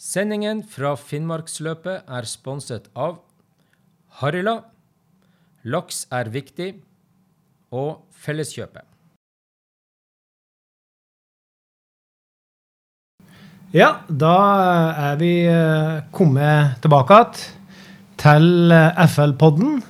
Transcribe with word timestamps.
Sendingen 0.00 0.62
fra 0.64 0.94
Finnmarksløpet 0.96 2.06
er 2.08 2.24
sponset 2.24 2.86
av 2.96 3.18
Harila, 4.22 4.54
Laks 5.68 6.06
er 6.08 6.30
viktig 6.32 6.70
og 7.76 7.98
Felleskjøpet. 8.24 8.86
Ja, 13.76 13.92
da 14.08 14.34
er 15.10 15.20
vi 15.20 15.34
eh, 15.44 16.00
kommet 16.16 16.80
tilbake 16.80 17.20
igjen 17.20 17.46
til 18.24 18.72
eh, 18.72 19.04
FL-podden. 19.04 19.82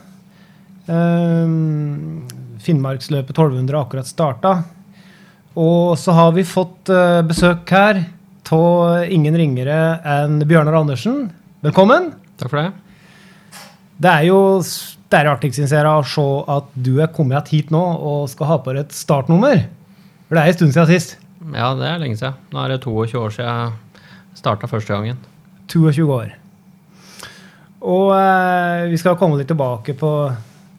Um, 0.91 2.27
Finnmarksløpet 2.59 3.31
1200 3.31 3.79
har 3.79 3.87
akkurat 3.87 4.11
starta. 4.11 4.59
Og 5.55 5.95
så 6.03 6.19
har 6.19 6.35
vi 6.35 6.43
fått 6.43 6.91
besøk 7.31 7.71
her 7.71 8.09
av 8.57 9.11
ingen 9.13 9.37
ringere 9.37 9.81
enn 10.07 10.41
Bjørnar 10.47 10.81
Andersen. 10.81 11.29
Velkommen. 11.65 12.13
Takk 12.41 12.53
for 12.53 12.61
det. 12.63 12.71
Det 14.01 14.11
er 14.11 14.27
jo 14.31 14.41
det 15.11 15.19
er 15.19 15.29
artig 15.33 15.51
synes 15.57 15.73
jeg, 15.75 15.87
å 15.87 16.03
se 16.07 16.27
at 16.55 16.69
du 16.79 16.93
er 17.03 17.11
kommet 17.11 17.49
hit 17.51 17.73
nå 17.75 17.81
og 17.81 18.29
skal 18.31 18.53
ha 18.53 18.59
på 18.63 18.75
deg 18.77 18.87
et 18.87 18.95
startnummer. 18.95 19.65
For 20.29 20.39
det 20.39 20.45
er 20.45 20.53
en 20.53 20.59
stund 20.61 20.77
siden 20.77 20.91
sist. 20.93 21.17
Ja, 21.51 21.73
det 21.75 21.89
er 21.89 21.99
lenge 21.99 22.21
siden. 22.21 22.37
Nå 22.55 22.61
er 22.63 22.77
det 22.77 22.83
22 22.85 23.19
år 23.19 23.35
siden 23.35 23.51
jeg 23.51 24.39
starta 24.39 24.71
første 24.71 24.95
gangen. 24.95 25.19
22 25.73 26.07
år. 26.15 26.31
Og 27.81 28.13
eh, 28.15 28.87
vi 28.93 29.01
skal 29.01 29.19
komme 29.19 29.41
litt 29.41 29.51
tilbake 29.51 29.97
på, 29.99 30.13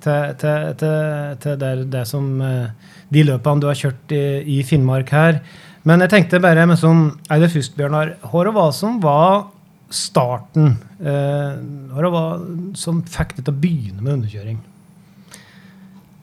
til, 0.06 0.32
til, 0.40 0.72
til, 0.80 1.36
til 1.44 1.60
det, 1.60 1.74
det, 1.92 2.06
som 2.08 2.32
eh, 2.46 2.96
de 3.12 3.26
løpene 3.28 3.64
du 3.64 3.68
har 3.68 3.80
kjørt 3.80 4.16
i, 4.16 4.24
i 4.56 4.62
Finnmark 4.68 5.12
her. 5.12 5.42
Men 5.88 6.04
jeg 6.04 6.12
tenkte 6.14 6.42
bare 6.44 6.68
med 6.70 6.78
sånn, 6.78 7.08
det 7.26 7.50
først, 7.50 7.74
Bjørnar, 7.78 8.14
hva 8.30 8.68
som 8.76 9.00
var 9.02 9.48
starten? 9.92 10.76
Eh, 11.02 11.56
hva 11.92 12.12
var 12.14 12.44
som 12.78 13.02
fikk 13.02 13.38
deg 13.38 13.48
til 13.48 13.54
å 13.54 13.62
begynne 13.64 14.02
med 14.02 14.20
underkjøring? 14.20 14.60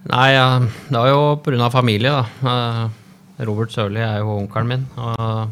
Nei, 0.09 0.31
det 0.89 0.95
var 0.95 1.09
jo 1.11 1.23
pga. 1.43 1.71
familie, 1.71 2.11
da. 2.11 2.25
Eh, 2.53 3.45
Robert 3.45 3.71
Sørli 3.71 4.01
er 4.01 4.21
jo 4.23 4.39
onkelen 4.39 4.69
min. 4.69 4.87
og 4.97 5.51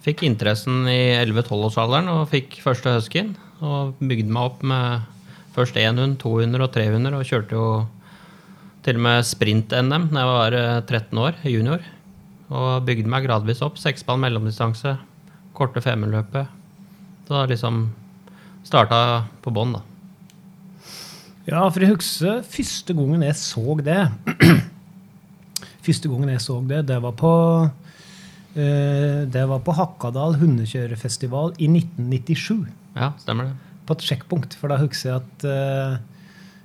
Fikk 0.00 0.22
interessen 0.24 0.86
i 0.88 1.12
11-12-årsalderen 1.20 2.08
og 2.08 2.28
fikk 2.32 2.60
første 2.64 2.94
huskyen. 2.96 3.34
Og 3.60 3.94
bygde 4.00 4.32
meg 4.32 4.46
opp 4.48 4.62
med 4.64 5.02
først 5.54 5.76
én 5.76 5.98
hund, 6.00 6.18
to 6.18 6.38
hunder 6.38 6.64
og 6.64 6.72
tre 6.72 6.86
hunder. 6.88 7.18
Og 7.18 7.26
kjørte 7.28 7.52
jo 7.52 7.86
til 8.82 8.96
og 8.96 9.04
med 9.04 9.26
sprint-NM 9.28 10.08
da 10.08 10.22
jeg 10.22 10.30
var 10.30 10.56
13 10.88 11.18
eh, 11.18 11.24
år, 11.26 11.40
junior. 11.44 11.84
Og 12.50 12.82
bygde 12.86 13.10
meg 13.10 13.28
gradvis 13.28 13.62
opp. 13.62 13.78
Sekspann 13.78 14.22
mellomdistanse, 14.22 14.96
korte 15.54 15.82
femmerløpet. 15.84 16.50
Så 17.28 17.36
da 17.36 17.46
liksom 17.50 17.84
starta 18.66 19.28
på 19.44 19.52
bånn, 19.54 19.76
da. 19.76 19.84
Ja, 21.48 21.62
for 21.70 21.82
jeg 21.82 21.94
husker 21.94 22.42
første 22.46 22.94
gangen 22.94 23.22
jeg 23.24 23.36
så 23.40 23.74
det 23.80 23.96
Første 25.86 26.10
gangen 26.10 26.28
jeg 26.30 26.42
så 26.44 26.58
det, 26.68 26.82
det 26.90 26.98
var 27.02 27.14
på 27.16 27.32
uh, 27.64 29.20
det 29.34 29.46
var 29.48 29.62
på 29.64 29.74
Hakkadal 29.78 30.36
hundekjørefestival 30.42 31.54
i 31.56 31.70
1997. 31.70 32.68
Ja, 32.98 33.12
stemmer 33.22 33.48
det. 33.48 33.72
På 33.88 33.96
et 33.96 34.04
sjekkpunkt. 34.04 34.54
For 34.60 34.70
da 34.70 34.78
husker 34.82 35.08
jeg 35.08 35.22
at 35.22 35.46
uh, 35.48 36.19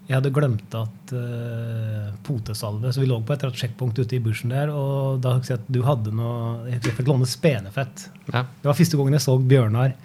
jeg 0.06 0.20
hadde 0.20 0.32
glemt 0.34 0.76
at 0.78 1.14
uh, 1.18 2.14
potesalve 2.26 2.92
Så 2.94 3.02
vi 3.02 3.08
lå 3.10 3.18
på 3.26 3.34
et 3.34 3.46
sjekkpunkt 3.58 3.98
ute 3.98 4.18
i 4.18 4.22
bushen 4.22 4.54
der, 4.54 4.70
og 4.70 5.22
da 5.24 5.34
husker 5.34 5.56
jeg 5.56 5.64
at 5.64 5.72
du 5.74 5.82
hadde 5.86 6.14
noe 6.14 6.68
Jeg 6.70 6.84
fikk 6.86 7.10
låne 7.10 7.26
spenefett. 7.30 8.08
Ja. 8.30 8.44
Det 8.46 8.70
var 8.70 8.78
første 8.78 9.00
gangen 9.00 9.18
jeg 9.18 9.26
så 9.26 9.38
Bjørnar. 9.42 9.96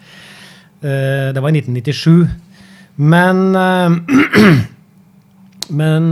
Uh, 0.80 1.28
det 1.36 1.42
var 1.44 1.52
i 1.52 1.60
1997. 1.60 2.30
Men 2.96 3.42
uh, 3.56 4.60
Men 5.70 6.06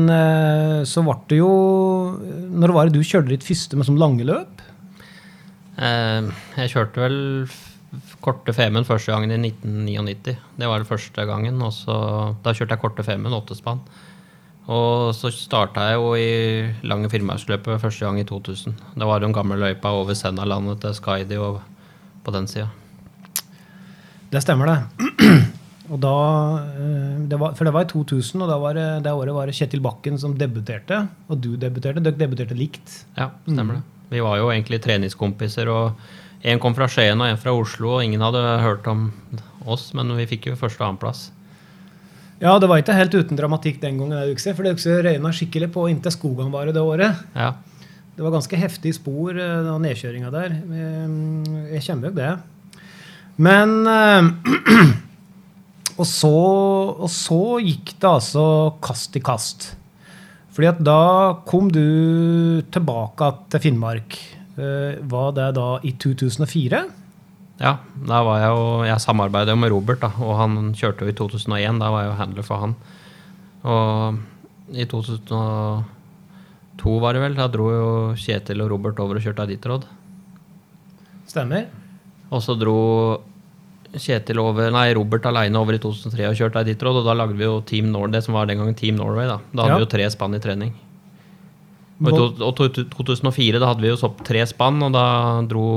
så 0.86 1.02
ble 1.02 1.16
det 1.32 1.40
jo 1.40 1.48
Når 2.62 2.72
var 2.76 2.86
det 2.86 2.94
du 2.94 3.02
kjørte 3.02 3.32
ditt 3.32 3.42
første 3.42 3.74
med 3.74 3.88
sånn 3.88 3.98
lange 3.98 4.22
løp? 4.28 4.62
jeg 5.78 6.70
kjørte 6.72 7.02
vel 7.02 7.18
korte 8.20 8.52
Femund 8.52 8.86
første 8.88 9.12
gangen 9.12 9.32
i 9.32 9.38
1999. 9.50 10.36
Det 10.60 10.68
var 10.68 10.82
den 10.82 10.88
første 10.88 11.24
gangen. 11.26 11.62
og 11.62 11.72
så, 11.72 12.34
Da 12.44 12.52
kjørte 12.52 12.76
jeg 12.76 12.82
korte 12.82 13.06
Femund, 13.06 13.34
åttespann. 13.34 13.80
Og 14.68 15.14
så 15.16 15.30
starta 15.32 15.86
jeg 15.88 15.96
jo 15.96 16.12
i 16.12 16.68
lange 16.84 17.08
firmahusløpet 17.08 17.80
første 17.80 18.04
gang 18.04 18.20
i 18.20 18.26
2000. 18.28 18.76
Det 18.94 19.06
var 19.08 19.20
den 19.20 19.32
gamle 19.32 19.56
løypa 19.56 19.94
over 19.96 20.12
Sennalandet 20.12 20.82
til 20.82 20.94
Skaidi 20.94 21.38
og 21.40 21.62
på 22.24 22.34
den 22.34 22.46
sida. 22.46 22.68
Det 24.28 24.42
stemmer, 24.44 24.68
det. 24.68 25.08
Og 25.88 25.96
da, 26.02 26.14
eh, 26.76 27.20
det 27.30 27.38
var, 27.40 27.54
for 27.56 27.64
det 27.64 27.72
var 27.72 27.86
i 27.86 27.88
2000, 27.88 28.42
og 28.44 28.50
da 28.50 28.58
var 28.60 28.74
det, 28.76 28.88
det 29.06 29.12
året 29.16 29.32
var 29.32 29.48
det 29.48 29.54
Kjetil 29.56 29.80
Bakken 29.80 30.18
som 30.20 30.34
debuterte. 30.36 30.98
Og 31.32 31.40
du 31.40 31.54
debuterte. 31.56 32.02
Dere 32.04 32.18
debuterte 32.18 32.52
likt. 32.52 33.06
Ja, 33.16 33.30
stemmer 33.46 33.78
mm. 33.78 33.78
det. 33.78 34.10
Vi 34.12 34.20
var 34.20 34.36
jo 34.36 34.50
egentlig 34.52 34.82
treningskompiser. 34.84 35.70
og 35.72 35.96
en 36.42 36.60
kom 36.62 36.76
fra 36.76 36.86
Skien 36.90 37.18
og 37.18 37.26
en 37.28 37.40
fra 37.40 37.54
Oslo, 37.56 37.96
og 37.96 38.04
ingen 38.04 38.22
hadde 38.22 38.42
hørt 38.62 38.86
om 38.90 39.08
oss, 39.68 39.90
men 39.96 40.12
vi 40.18 40.28
fikk 40.30 40.50
jo 40.50 40.58
første 40.58 40.82
og 40.82 40.90
annenplass. 40.90 41.28
Ja, 42.38 42.54
det 42.62 42.68
var 42.70 42.78
ikke 42.78 42.94
helt 42.94 43.16
uten 43.18 43.38
dramatikk 43.38 43.80
den 43.82 43.98
gangen, 43.98 44.38
for 44.54 44.62
det 44.66 45.00
røyna 45.08 45.32
skikkelig 45.34 45.72
på 45.74 45.88
inntil 45.90 46.14
skogene 46.14 46.54
bare 46.54 46.74
det 46.74 46.84
året. 46.84 47.24
Ja. 47.34 47.56
Det 48.14 48.22
var 48.22 48.34
ganske 48.34 48.58
heftig 48.58 48.94
spor, 48.96 49.34
av 49.34 49.66
den 49.66 49.84
nedkjøringa 49.86 50.30
der. 50.34 50.54
Eh, 50.54 51.74
jeg 51.74 51.84
kjenner 51.86 52.10
jo 52.10 52.16
det. 52.16 52.30
Men 53.42 53.74
eh, 53.86 54.30
og 56.00 56.06
så, 56.06 56.32
og 56.94 57.10
så 57.14 57.42
gikk 57.62 57.96
det 57.98 58.10
altså 58.10 58.46
kast 58.82 59.18
i 59.18 59.22
kast. 59.22 59.68
Fordi 60.54 60.70
at 60.70 60.82
da 60.82 61.02
kom 61.46 61.70
du 61.70 62.62
tilbake 62.74 63.30
til 63.50 63.66
Finnmark. 63.66 64.18
Eh, 64.58 64.98
var 65.06 65.32
det 65.36 65.52
da 65.54 65.68
i 65.86 65.92
2004? 65.94 66.80
Ja, 67.58 67.72
da 68.06 68.22
var 68.22 68.38
jeg 68.38 68.50
jo 68.54 68.84
Jeg 68.86 69.02
samarbeidet 69.02 69.50
jo 69.54 69.58
med 69.58 69.72
Robert, 69.72 70.00
da, 70.02 70.10
og 70.22 70.36
han 70.38 70.74
kjørte 70.78 71.04
jo 71.04 71.10
i 71.10 71.16
2001. 71.18 71.78
Da 71.82 71.90
var 71.94 72.04
jeg 72.04 72.10
jo 72.10 72.18
handler 72.22 72.46
for 72.46 72.56
han. 72.62 72.74
Og 73.66 74.18
i 74.74 74.84
2002 74.86 75.84
var 77.02 77.14
det 77.14 77.22
vel, 77.22 77.38
da 77.38 77.48
dro 77.50 77.70
jo 77.72 77.88
Kjetil 78.18 78.62
og 78.62 78.70
Robert 78.74 79.00
over 79.02 79.18
og 79.18 79.24
kjørte 79.24 79.42
Aditrod. 79.46 79.88
Stemmer. 81.28 81.66
Og 82.30 82.42
så 82.44 82.54
dro 82.58 82.78
Kjetil 83.88 84.38
over, 84.42 84.70
nei, 84.74 84.92
Robert 84.94 85.24
alene 85.30 85.58
over 85.58 85.78
i 85.78 85.80
2003 85.80 86.28
og 86.28 86.36
kjørte 86.36 86.60
Aditrod, 86.60 87.00
og 87.00 87.06
da 87.08 87.14
lagde 87.16 87.38
vi 87.38 87.46
jo 87.46 87.62
Team 87.64 87.88
Norway, 87.90 88.12
det 88.12 88.24
som 88.26 88.36
var 88.36 88.46
den 88.46 88.60
gangen 88.60 88.76
Team 88.76 88.98
Norway. 89.00 89.26
Da 89.26 89.38
Da 89.52 89.64
hadde 89.64 89.72
ja. 89.72 89.78
vi 89.80 89.86
jo 89.86 89.94
tre 89.96 90.10
spann 90.12 90.36
i 90.36 90.42
trening. 90.44 90.74
Og 91.98 92.60
i 92.62 92.84
2004 92.94 93.58
da 93.58 93.72
hadde 93.72 93.82
vi 93.82 93.90
jo 93.90 93.98
sopp 93.98 94.20
tre 94.26 94.44
spann, 94.46 94.78
og 94.86 94.92
da 94.94 95.06
dro 95.50 95.68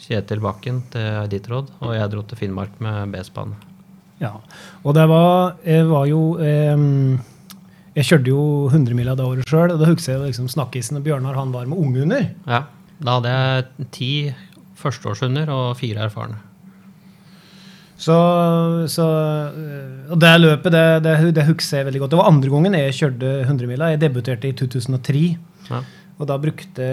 Kjetil 0.00 0.40
Bakken 0.40 0.80
til 0.92 1.08
Editrod, 1.26 1.68
og 1.84 1.92
jeg 1.92 2.08
dro 2.12 2.22
til 2.24 2.40
Finnmark 2.40 2.78
med 2.80 3.12
B-spann. 3.12 3.52
Ja, 4.20 4.34
og 4.84 4.94
det 4.96 5.06
var 5.08 5.54
Jeg 5.64 5.86
var 5.88 6.04
jo 6.04 6.36
eh, 6.44 6.82
Jeg 7.96 8.04
kjørte 8.04 8.28
jo 8.28 8.42
100-mila 8.68 9.14
det 9.16 9.24
året 9.24 9.48
sjøl, 9.48 9.72
og 9.74 9.80
da 9.80 9.88
husker 9.88 10.16
jeg 10.16 10.30
liksom 10.32 10.48
snakkisen 10.52 11.00
og 11.00 11.06
Bjørnar 11.06 11.36
han 11.36 11.52
var 11.52 11.68
med 11.68 11.80
unghunder. 11.80 12.30
Ja, 12.48 12.64
da 13.00 13.16
hadde 13.18 13.34
jeg 13.34 13.88
ti 13.96 14.12
førsteårshunder 14.80 15.52
og 15.52 15.76
fire 15.80 16.06
erfarne. 16.08 16.40
Så, 18.00 18.16
så, 18.88 19.06
og 20.08 20.20
det 20.22 20.30
løpet 20.40 20.72
det, 20.72 20.84
det, 21.04 21.14
det 21.36 21.44
husker 21.50 21.82
jeg 21.82 21.88
veldig 21.90 22.00
godt. 22.00 22.14
Det 22.14 22.20
var 22.22 22.30
andre 22.30 22.52
gangen 22.54 22.76
jeg 22.78 22.96
kjørte 22.96 23.32
100-mila. 23.44 23.90
Jeg 23.92 24.00
debuterte 24.00 24.48
i 24.48 24.56
2003. 24.56 25.24
Ja. 25.68 25.82
Og 26.20 26.28
da 26.28 26.38
brukte 26.40 26.88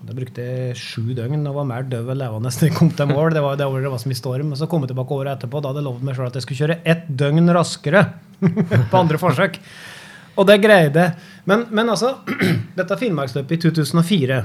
da 0.00 0.14
brukte 0.16 0.42
jeg 0.42 0.76
sju 0.80 1.12
døgn 1.12 1.44
og 1.44 1.58
var 1.58 1.66
mer 1.68 1.84
død 1.84 2.08
enn 2.08 2.18
levende 2.22 2.50
da 2.54 2.66
jeg 2.66 2.74
kom 2.74 2.90
til 2.96 3.10
mål. 3.10 3.34
Det 3.36 3.42
var 3.44 3.58
det 3.60 3.68
året 3.68 3.84
det 3.84 3.92
var 3.92 4.00
så 4.00 4.10
mye 4.10 4.18
storm. 4.18 4.52
Og 4.54 4.58
så 4.58 4.68
kom 4.70 4.82
jeg 4.82 4.94
tilbake 4.94 5.18
året 5.18 5.34
etterpå. 5.36 5.60
Da 5.60 5.70
hadde 5.70 5.82
jeg 5.82 5.88
lovd 5.90 6.06
meg 6.08 6.16
sjøl 6.16 6.30
at 6.30 6.38
jeg 6.38 6.46
skulle 6.46 6.62
kjøre 6.64 6.78
ett 6.94 7.10
døgn 7.22 7.54
raskere 7.54 8.06
på 8.90 9.02
andre 9.02 9.20
forsøk. 9.20 9.60
Og 10.40 10.48
det 10.48 10.56
greide 10.64 11.04
jeg. 11.04 11.28
Men, 11.50 11.66
men 11.70 11.92
altså, 11.92 12.16
dette 12.78 12.98
Finnmarksløpet 12.98 13.58
i 13.58 13.62
2004 13.68 14.40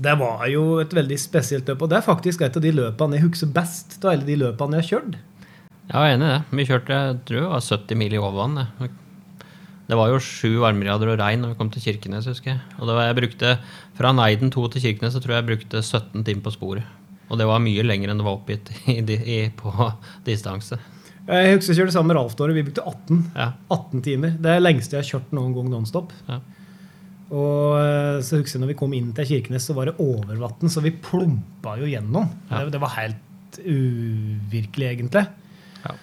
det 0.00 0.14
var 0.20 0.46
jo 0.48 0.78
et 0.80 0.94
veldig 0.96 1.18
spesielt 1.20 1.68
løp. 1.68 1.82
Og 1.84 1.90
det 1.92 1.98
er 1.98 2.06
faktisk 2.06 2.44
et 2.44 2.56
av 2.56 2.64
de 2.64 2.72
løpene 2.72 3.18
jeg 3.18 3.26
husker 3.26 3.52
best 3.52 3.98
av 4.02 4.14
alle 4.14 4.26
de 4.28 4.38
løpene 4.40 4.78
jeg 4.78 4.86
har 4.86 4.90
kjørt. 4.94 5.18
Jeg 5.90 5.98
er 5.98 6.14
enig 6.14 6.26
i 6.26 6.32
det. 6.32 6.40
Vi 6.56 6.66
kjørte 6.68 6.96
jeg 6.96 7.20
tror 7.28 7.40
det 7.40 7.50
var 7.50 7.64
70 7.66 8.00
mil 8.00 8.14
i 8.14 8.20
overvann. 8.20 8.60
Det 9.90 9.98
var 9.98 10.12
jo 10.12 10.22
sju 10.22 10.60
varmegrader 10.62 11.10
og 11.10 11.18
regn 11.18 11.42
når 11.42 11.52
vi 11.52 11.58
kom 11.58 11.72
til 11.74 11.82
Kirkenes, 11.82 12.28
husker 12.30 12.52
jeg. 12.52 12.60
Og 12.78 12.86
det 12.86 12.94
var, 12.94 13.08
jeg 13.08 13.18
brukte, 13.18 13.56
Fra 13.98 14.12
Neiden 14.14 14.52
2 14.54 14.68
til 14.70 14.84
Kirkenes 14.86 15.16
så 15.16 15.22
tror 15.22 15.34
jeg 15.34 15.42
jeg 15.42 15.50
brukte 15.50 15.82
17 15.82 16.24
timer 16.28 16.44
på 16.46 16.54
sporet. 16.54 16.96
Og 17.30 17.38
det 17.38 17.46
var 17.46 17.62
mye 17.62 17.82
lenger 17.86 18.12
enn 18.12 18.22
det 18.22 18.26
var 18.26 18.38
oppgitt 18.38 18.70
i, 18.94 19.02
i, 19.02 19.40
på 19.50 19.90
distanse. 20.26 20.78
Jeg 21.26 21.56
husker 21.56 21.74
jeg 21.74 21.82
kjørte 21.82 21.94
sammen 21.94 22.14
med 22.14 22.18
Ralf 22.18 22.38
Dåre. 22.38 22.54
Vi 22.56 22.64
brukte 22.66 22.86
18, 22.86 23.20
ja. 23.34 23.50
18 23.68 24.06
timer. 24.06 24.32
Det 24.40 24.54
er 24.54 24.62
lengste 24.62 24.96
jeg 24.96 25.04
har 25.04 25.10
kjørt 25.10 25.34
noen 25.36 25.52
gang 25.58 25.68
nonstop. 25.74 26.14
Ja. 26.30 26.40
Og 27.30 27.76
eh, 27.78 28.20
så 28.26 28.40
husker 28.40 28.58
jeg 28.58 28.64
når 28.64 28.72
vi 28.72 28.78
kom 28.80 28.94
inn 28.96 29.12
til 29.14 29.28
Kirkenes, 29.28 29.68
så 29.68 29.76
var 29.76 29.90
det 29.90 29.98
overvann, 30.02 30.70
så 30.70 30.82
vi 30.82 30.94
plumpa 30.94 31.76
jo 31.78 31.90
gjennom. 31.90 32.26
Ja. 32.48 32.64
Det, 32.64 32.74
det, 32.74 32.80
var 32.82 32.96
helt 32.96 33.60
uvirkelig, 33.60 34.88
egentlig. 34.96 35.22
Ja. 35.84 35.94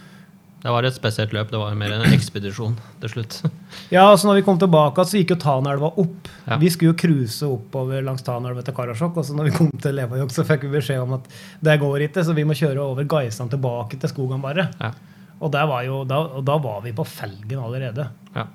Det 0.63 0.73
var 0.73 0.87
et 0.87 0.95
spesielt 0.95 1.35
løp. 1.35 1.51
Det 1.51 1.59
var 1.59 1.75
mer 1.79 1.97
en 1.97 2.05
ekspedisjon 2.15 2.77
til 3.03 3.13
slutt. 3.17 3.41
Ja, 3.93 4.03
så 4.17 4.27
når 4.27 4.39
vi 4.39 4.43
kom 4.43 4.57
tilbake, 4.59 5.03
så 5.07 5.19
gikk 5.19 5.35
jo 5.35 5.37
Tanelva 5.39 5.91
opp. 6.01 6.27
Ja. 6.47 6.57
Vi 6.59 6.71
skulle 6.73 6.91
jo 6.91 6.99
cruise 6.99 7.47
oppover 7.47 8.01
langs 8.03 8.25
Tanelva 8.25 8.63
til 8.65 8.75
Karasjok. 8.75 9.19
Og 9.19 9.27
så 9.27 9.35
når 9.37 9.47
vi 9.47 9.53
kom 9.55 9.69
til 9.83 9.95
Levajok, 9.95 10.31
så 10.33 10.43
fikk 10.47 10.65
vi 10.65 10.73
beskjed 10.79 11.03
om 11.03 11.17
at 11.19 11.27
det 11.63 11.77
går 11.79 12.07
ikke, 12.07 12.23
så 12.25 12.35
vi 12.35 12.47
må 12.47 12.55
kjøre 12.57 12.83
over 12.83 13.07
Gaisan 13.07 13.51
tilbake 13.51 13.99
til 13.99 14.11
skogen 14.11 14.43
bare. 14.43 14.67
Ja. 14.79 14.91
Og, 15.37 15.53
jo, 15.85 16.01
da, 16.09 16.23
og 16.39 16.47
da 16.47 16.57
var 16.63 16.81
vi 16.83 16.95
på 16.97 17.05
felgen 17.07 17.61
allerede. 17.61 18.07
Ja. 18.35 18.47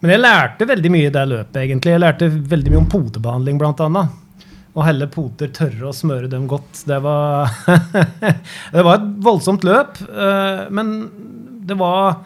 Men 0.00 0.12
jeg 0.14 0.20
lærte 0.22 0.66
veldig 0.70 0.90
mye 0.94 1.08
i 1.08 1.14
det 1.14 1.24
løpet, 1.26 1.56
egentlig. 1.64 1.92
Jeg 1.96 2.02
lærte 2.04 2.28
veldig 2.52 2.72
mye 2.74 2.80
om 2.84 2.88
potebehandling, 2.92 3.58
annet. 3.88 4.12
Å 4.78 4.84
helle 4.86 5.08
poter 5.10 5.50
tørre 5.50 5.88
og 5.90 5.96
smøre 5.96 6.28
dem 6.30 6.44
godt. 6.50 6.84
Det 6.86 6.98
var, 7.02 7.50
det 8.74 8.84
var 8.86 9.00
et 9.00 9.08
voldsomt 9.26 9.64
løp, 9.66 9.98
eh, 10.06 10.66
men 10.70 10.92
det 11.68 11.76
var 11.80 12.20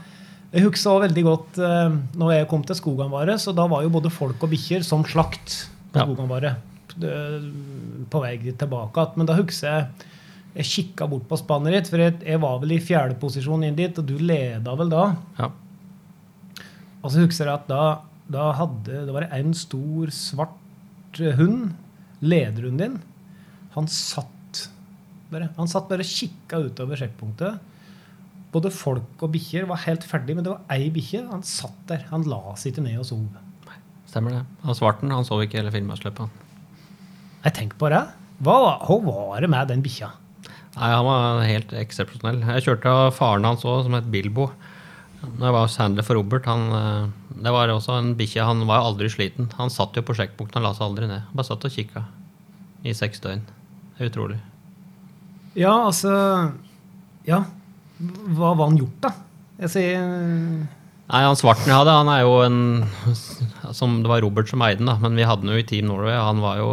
Jeg 0.52 0.66
husker 0.66 1.00
veldig 1.06 1.22
godt 1.24 1.58
eh, 1.64 1.94
når 2.20 2.32
jeg 2.34 2.48
kom 2.50 2.62
til 2.68 2.76
Skoganvare, 2.76 3.38
så 3.40 3.54
da 3.56 3.64
var 3.72 3.86
jo 3.86 3.92
både 3.94 4.10
folk 4.12 4.42
og 4.44 4.50
bikkjer 4.52 4.84
som 4.84 5.00
slakt 5.08 5.62
på 5.94 6.02
Ja. 6.02 6.04
Skoganvare. 6.04 6.56
Det- 6.92 7.40
På 8.12 8.20
vei 8.20 8.36
tilbake 8.36 9.00
igjen. 9.00 9.16
Men 9.16 9.26
da 9.30 9.38
husker 9.38 9.68
jeg 9.70 10.08
jeg 10.54 10.66
kikka 10.68 11.06
bort 11.08 11.24
på 11.30 11.38
spannet 11.40 11.72
ditt, 11.72 11.88
for 11.88 11.96
jeg, 11.96 12.18
jeg 12.28 12.38
var 12.42 12.58
vel 12.60 12.74
i 12.76 12.80
fjerdeposisjon 12.84 13.62
inn 13.64 13.74
dit, 13.78 13.96
og 13.96 14.04
du 14.04 14.18
leda 14.20 14.74
vel 14.76 14.90
da. 14.92 15.06
Ja. 15.38 15.46
Og 17.02 17.10
så 17.10 17.24
husker 17.24 17.48
jeg 17.48 17.54
at 17.54 17.68
da, 17.70 17.84
da 18.30 18.50
hadde 18.56 19.06
Det 19.08 19.14
var 19.14 19.26
en 19.28 19.54
stor, 19.58 20.12
svart 20.14 21.20
hund, 21.38 21.74
lederhunden 22.22 22.78
din. 22.78 23.00
Han 23.74 23.88
satt 23.90 24.68
bare 25.32 25.48
Han 25.56 25.70
satt 25.70 25.88
bare 25.88 26.04
og 26.04 26.08
kikka 26.08 26.60
utover 26.66 27.00
sjekkpunktet. 27.00 27.60
Både 28.52 28.68
folk 28.74 29.22
og 29.24 29.32
bikkjer 29.32 29.64
var 29.68 29.80
helt 29.86 30.04
ferdig, 30.04 30.36
men 30.36 30.44
det 30.44 30.52
var 30.52 30.74
ei 30.74 30.90
bikkje. 30.92 31.24
Han 31.30 31.44
satt 31.46 31.78
der. 31.88 32.04
Han 32.10 32.26
la 32.28 32.52
seg 32.60 32.74
ikke 32.74 32.84
ned 32.84 33.00
og 33.00 33.08
sov. 33.08 33.22
Stemmer 34.12 34.36
det. 34.36 34.42
Han 34.66 34.76
Svarten 34.76 35.12
han 35.14 35.24
sov 35.24 35.40
ikke 35.40 35.62
hele 35.62 35.72
filmavsløpet. 35.72 36.42
Jeg 37.46 37.56
tenker 37.56 37.80
på 37.80 37.88
det. 37.90 38.02
Hva, 38.44 38.58
hva 38.84 38.98
var 39.06 39.40
det 39.40 39.48
med 39.50 39.72
den 39.72 39.84
bikkja? 39.84 40.10
Nei, 40.76 40.90
Han 40.92 41.06
var 41.06 41.40
helt 41.48 41.72
eksepsjonell. 41.76 42.42
Jeg 42.44 42.66
kjørte 42.66 42.92
av 42.92 43.16
faren 43.16 43.48
hans 43.48 43.64
òg, 43.64 43.86
som 43.86 43.96
het 43.96 44.08
Bilbo. 44.12 44.50
Når 45.22 45.46
jeg 45.46 45.54
var 45.54 45.66
hos 45.66 45.78
handler 45.78 46.06
for 46.06 46.18
Robert, 46.18 46.46
han, 46.50 46.62
eh, 46.74 47.38
det 47.44 47.52
var 47.54 47.70
også 47.70 47.98
en 47.98 48.12
bikkje. 48.18 48.44
Han 48.44 48.66
var 48.66 48.82
aldri 48.82 49.10
sliten. 49.12 49.50
Han 49.58 49.70
satt 49.70 49.96
jo 49.96 50.02
på 50.02 50.16
sjekkpunkten, 50.18 50.58
han 50.58 50.66
la 50.66 50.74
seg 50.74 50.88
aldri 50.88 51.08
ned. 51.10 51.28
Bare 51.32 51.46
satt 51.46 51.64
og 51.68 51.74
kikka 51.74 52.04
i 52.82 52.94
seks 52.96 53.22
døgn. 53.22 53.44
Er 53.98 54.10
utrolig. 54.10 54.40
Ja, 55.54 55.74
altså 55.86 56.52
Ja. 57.28 57.44
Hva 58.02 58.56
var 58.56 58.66
han 58.66 58.78
gjort, 58.80 58.98
da? 59.04 59.12
Jeg 59.62 59.70
sier 59.70 60.00
Nei, 61.12 61.20
han 61.22 61.36
svarten 61.36 61.68
jeg 61.68 61.76
hadde, 61.76 61.92
han 61.92 62.08
er 62.08 62.22
jo 62.24 62.38
en 62.42 62.58
som 63.76 63.98
Det 64.02 64.08
var 64.10 64.22
Robert 64.24 64.48
som 64.48 64.62
eide 64.64 64.80
den, 64.80 64.88
da, 64.88 64.96
men 65.02 65.14
vi 65.18 65.26
hadde 65.28 65.44
den 65.44 65.52
jo 65.52 65.60
i 65.60 65.66
Team 65.68 65.90
Norway. 65.90 66.16
Han 66.16 66.40
var 66.42 66.56
jo 66.58 66.70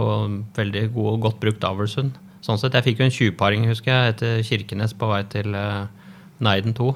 veldig 0.56 0.88
god 0.96 1.12
og 1.12 1.22
godt 1.28 1.40
brukt 1.44 1.66
avlshund. 1.68 2.16
Sånn 2.46 2.58
sett, 2.58 2.74
Jeg 2.74 2.86
fikk 2.88 3.02
jo 3.02 3.06
en 3.06 3.14
tjuvparing, 3.14 3.68
husker 3.68 3.92
jeg, 3.92 4.16
etter 4.16 4.44
Kirkenes 4.48 4.96
på 4.96 5.10
vei 5.12 5.22
til 5.30 5.54
uh, 5.54 5.92
Neiden 6.40 6.74
2. 6.78 6.88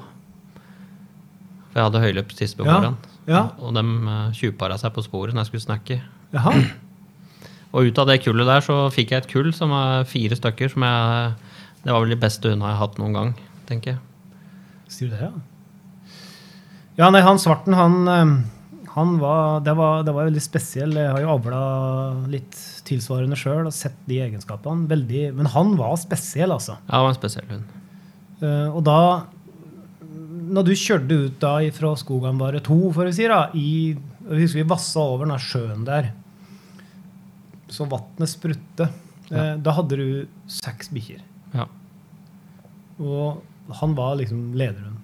For 1.74 1.80
jeg 1.82 1.88
hadde 1.90 2.02
høyløp 2.06 2.32
sist 2.38 2.56
på 2.56 2.64
Ja, 2.64 2.76
morgenen. 2.78 2.96
ja. 3.26 3.42
Og 3.58 3.74
de 3.74 3.82
uh, 3.82 4.30
tjuvpara 4.32 4.78
seg 4.78 4.94
på 4.94 5.02
sporet 5.02 5.34
når 5.34 5.42
jeg 5.44 5.50
skulle 5.52 5.66
snakke. 5.66 5.96
Jaha. 6.34 6.52
Og 7.74 7.88
ut 7.90 7.98
av 7.98 8.06
det 8.06 8.20
kullet 8.22 8.46
der 8.46 8.62
så 8.62 8.76
fikk 8.94 9.10
jeg 9.10 9.24
et 9.24 9.30
kull 9.32 9.50
som 9.56 9.72
er 9.74 10.04
fire 10.06 10.36
stykker. 10.38 10.70
som 10.70 10.82
jeg, 10.86 11.34
Det 11.82 11.90
var 11.92 12.00
vel 12.04 12.14
de 12.14 12.20
beste 12.22 12.46
hundene 12.48 12.70
jeg 12.70 12.78
har 12.78 12.86
hatt 12.86 12.98
noen 13.02 13.12
gang, 13.18 13.32
tenker 13.66 13.96
jeg. 13.96 13.98
Sier 14.94 15.10
du 15.10 15.16
det, 15.16 15.26
ja? 15.26 15.32
Ja, 17.00 17.08
nei, 17.10 17.20
han 17.26 17.40
svarten, 17.42 17.74
han, 17.74 17.96
eh, 18.06 18.88
han 18.94 19.16
var 19.18 19.58
det, 19.66 19.74
var 19.74 20.04
det 20.06 20.14
var 20.14 20.28
veldig 20.28 20.42
spesiell. 20.44 20.92
Jeg 20.94 21.10
har 21.10 21.24
jo 21.24 21.32
avla 21.34 21.62
litt 22.30 22.54
tilsvarende 22.86 23.34
sjøl 23.34 23.66
og 23.66 23.74
sett 23.74 23.96
de 24.06 24.20
egenskapene. 24.22 24.86
Veldig, 24.92 25.24
men 25.34 25.50
han 25.50 25.74
var 25.80 25.96
spesiell, 25.98 26.54
altså. 26.54 26.76
Ja, 26.86 27.00
han 27.00 27.08
var 27.08 27.16
en 27.16 27.18
spesiell 27.18 27.48
hund. 27.50 27.64
Eh, 28.44 28.68
og 28.70 28.84
da 28.86 28.98
Når 30.54 30.66
du 30.66 30.74
kjørte 30.78 31.16
ut 31.26 31.38
da 31.42 31.54
fra 31.74 31.94
Skoganvare 31.98 32.60
2, 32.64 32.78
for 32.94 33.10
å 33.10 33.14
si, 33.14 33.26
da, 33.30 33.46
i, 33.58 33.94
jeg 34.28 34.44
husker 34.44 34.62
vi 34.62 34.68
vassa 34.74 35.02
over 35.02 35.26
den 35.26 35.42
sjøen 35.42 35.86
der, 35.88 36.12
så 37.72 37.86
vannet 37.90 38.30
sprutte. 38.30 38.90
Ja. 39.32 39.54
Da 39.58 39.74
hadde 39.74 39.98
du 39.98 40.08
seks 40.52 40.92
bikkjer. 40.94 41.24
Ja. 41.56 41.66
Og 43.02 43.74
han 43.80 43.96
var 43.98 44.18
liksom 44.20 44.52
lederen. 44.58 45.00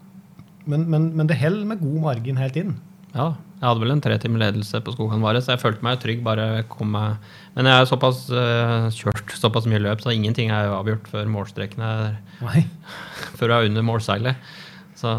Men, 0.69 0.87
men, 0.93 1.11
men 1.17 1.31
det 1.31 1.41
holder 1.41 1.67
med 1.73 1.83
god 1.83 2.01
margin 2.05 2.39
helt 2.39 2.59
inn. 2.61 2.77
Ja, 3.15 3.33
jeg 3.61 3.67
hadde 3.67 3.83
vel 3.83 3.93
en 3.93 4.03
tre 4.05 4.17
timer 4.23 4.41
ledelse 4.45 4.79
på 4.85 4.95
Skogan 4.95 5.25
Vare, 5.25 5.41
så 5.43 5.53
jeg 5.53 5.61
følte 5.61 5.85
meg 5.85 5.99
trygg. 6.01 6.23
bare 6.25 6.63
kom 6.71 6.95
meg... 6.95 7.33
Men 7.57 7.69
jeg 7.69 7.81
har 7.81 7.89
såpass 7.91 8.23
uh, 8.33 8.87
kjørt 8.95 9.35
såpass 9.37 9.67
mye 9.69 9.83
løp, 9.83 10.01
så 10.05 10.15
ingenting 10.15 10.53
er 10.55 10.69
jo 10.69 10.77
avgjort 10.79 11.11
før 11.11 11.29
målstreken 11.29 11.85
er 11.85 12.15
Nei. 12.45 12.63
før 13.39 13.53
jeg 13.53 13.57
er 13.57 13.73
under 13.73 13.85
målseilet. 13.85 14.53
Så 15.01 15.13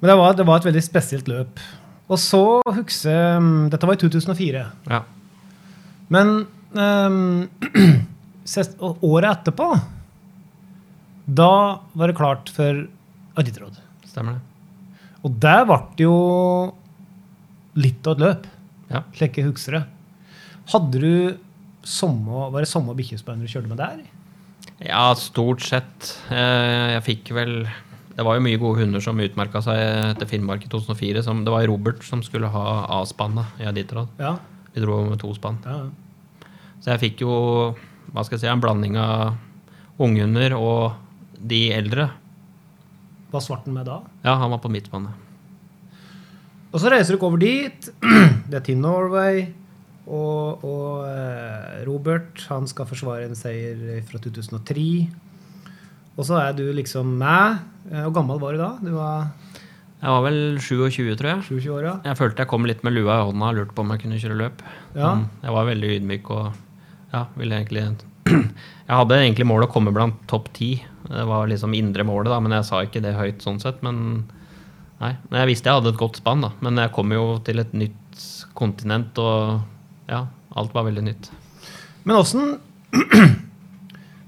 Men 0.00 0.10
det 0.12 0.16
var, 0.18 0.34
det 0.38 0.46
var 0.46 0.60
et 0.60 0.66
veldig 0.68 0.82
spesielt 0.84 1.28
løp. 1.30 1.58
Og 2.12 2.18
så 2.20 2.42
husker 2.76 3.38
mm, 3.40 3.70
Dette 3.72 3.86
var 3.88 3.96
i 3.98 4.02
2004. 4.02 4.64
ja. 4.90 5.02
Men 6.12 6.32
um, 6.76 7.48
året 9.12 9.28
etterpå 9.30 9.68
Da 11.26 11.48
var 11.96 12.10
det 12.10 12.16
klart 12.18 12.50
for 12.52 12.82
Aritrod. 13.40 13.78
Stemmer 14.10 14.36
det. 14.36 14.42
Og 15.24 15.36
der 15.40 15.62
ble 15.68 15.78
det 15.96 16.04
jo 16.04 16.16
litt 17.80 18.04
av 18.10 18.18
et 18.18 18.24
løp, 18.26 18.46
Ja. 18.92 19.00
slik 19.16 19.38
jeg 19.38 19.46
husker 19.48 19.78
det. 19.78 19.84
Hadde 20.74 21.00
du 21.00 21.38
samme, 21.88 22.50
Var 22.52 22.60
det 22.60 22.68
samme 22.68 22.92
bikkjespanner 22.98 23.46
du 23.46 23.52
kjørte 23.54 23.70
med 23.70 23.78
der? 23.80 24.02
Ja, 24.84 25.14
stort 25.14 25.62
sett. 25.64 26.10
Eh, 26.28 26.98
Jeg 26.98 27.02
fikk 27.06 27.32
vel 27.34 27.54
Det 28.12 28.24
var 28.26 28.36
jo 28.36 28.44
mye 28.44 28.60
gode 28.60 28.82
hunder 28.82 29.00
som 29.04 29.20
utmerka 29.22 29.62
seg 29.64 29.78
etter 30.12 30.28
Finnmark 30.28 30.66
i 30.66 30.70
2004. 30.72 31.22
Som, 31.24 31.44
det 31.46 31.52
var 31.54 31.64
Robert 31.70 32.04
som 32.04 32.22
skulle 32.24 32.50
ha 32.52 32.64
A-spannet 33.00 33.62
i 33.62 33.68
Aditrad. 33.68 34.10
Ja. 34.20 34.36
Vi 34.74 34.84
dro 34.84 35.02
med 35.08 35.20
to 35.22 35.32
spann. 35.36 35.60
ja. 35.64 35.82
Så 36.82 36.90
jeg 36.90 36.98
fikk 36.98 37.20
jo 37.22 37.32
hva 38.12 38.24
skal 38.26 38.34
jeg 38.34 38.42
si, 38.42 38.48
en 38.50 38.60
blanding 38.60 38.96
av 38.98 39.36
unghunder 40.02 40.56
og 40.58 40.96
de 41.38 41.68
eldre. 41.72 42.08
Var 43.32 43.44
svarten 43.44 43.76
med 43.76 43.86
da? 43.86 44.00
Ja, 44.26 44.34
han 44.40 44.50
var 44.50 44.60
på 44.64 44.70
midtbane. 44.72 45.12
Og 46.72 46.80
så 46.80 46.90
reiser 46.90 47.14
dere 47.14 47.28
over 47.28 47.40
dit. 47.40 47.88
Det 48.50 48.58
er 48.58 48.64
til 48.66 48.80
Norway. 48.82 49.46
Og, 50.02 50.64
og 50.66 51.04
eh, 51.06 51.82
Robert 51.86 52.42
han 52.50 52.66
skal 52.66 52.88
forsvare 52.90 53.28
en 53.28 53.38
seier 53.38 54.02
fra 54.08 54.18
2003. 54.18 54.86
Og 56.18 56.26
så 56.28 56.36
er 56.42 56.52
du 56.56 56.64
liksom 56.76 57.14
med. 57.20 57.62
Eh, 57.90 58.02
Hvor 58.04 58.14
gammel 58.20 58.40
var 58.42 58.52
du 58.56 58.60
da? 58.60 58.70
Du 58.82 58.90
var 58.96 59.30
Jeg 60.02 60.10
var 60.10 60.22
vel 60.26 60.40
27, 60.60 61.16
tror 61.16 61.30
jeg. 61.30 61.42
27 61.48 61.72
år, 61.76 61.82
ja. 61.86 61.94
Jeg 62.10 62.18
følte 62.18 62.42
jeg 62.42 62.50
kom 62.50 62.66
litt 62.68 62.82
med 62.84 62.96
lua 62.96 63.20
i 63.20 63.26
hånda 63.28 63.50
og 63.52 63.58
lurte 63.60 63.76
på 63.76 63.84
om 63.84 63.92
jeg 63.94 64.02
kunne 64.02 64.18
kjøre 64.20 64.38
løp. 64.40 64.62
Ja. 64.98 65.12
Jeg 65.44 65.54
var 65.56 65.68
veldig 65.70 65.92
ydmyk 65.98 66.30
og 66.34 66.48
ja, 67.12 67.26
ville 67.38 67.58
egentlig 67.60 67.84
Jeg 68.32 68.96
hadde 68.98 69.18
egentlig 69.20 69.46
mål 69.46 69.66
å 69.66 69.70
komme 69.72 69.92
blant 69.94 70.18
topp 70.30 70.50
ti. 70.56 70.72
Det 71.06 71.24
var 71.28 71.48
liksom 71.50 71.74
indre 71.78 72.04
målet, 72.06 72.30
da, 72.32 72.40
men 72.42 72.54
jeg 72.58 72.66
sa 72.68 72.82
ikke 72.84 73.02
det 73.04 73.14
høyt 73.18 73.42
sånn 73.44 73.60
sett. 73.62 73.80
Men 73.86 74.24
nei. 75.00 75.14
Jeg 75.32 75.48
visste 75.52 75.70
jeg 75.70 75.80
hadde 75.80 75.94
et 75.94 76.00
godt 76.02 76.18
spann, 76.20 76.44
da. 76.44 76.52
Men 76.62 76.78
jeg 76.82 76.92
kom 76.94 77.14
jo 77.14 77.38
til 77.46 77.62
et 77.62 77.72
nytt 77.74 78.26
kontinent, 78.58 79.16
og 79.22 79.62
ja, 80.10 80.26
alt 80.58 80.74
var 80.76 80.86
veldig 80.90 81.06
nytt. 81.06 81.30
Men 82.04 82.18
åssen 82.18 82.58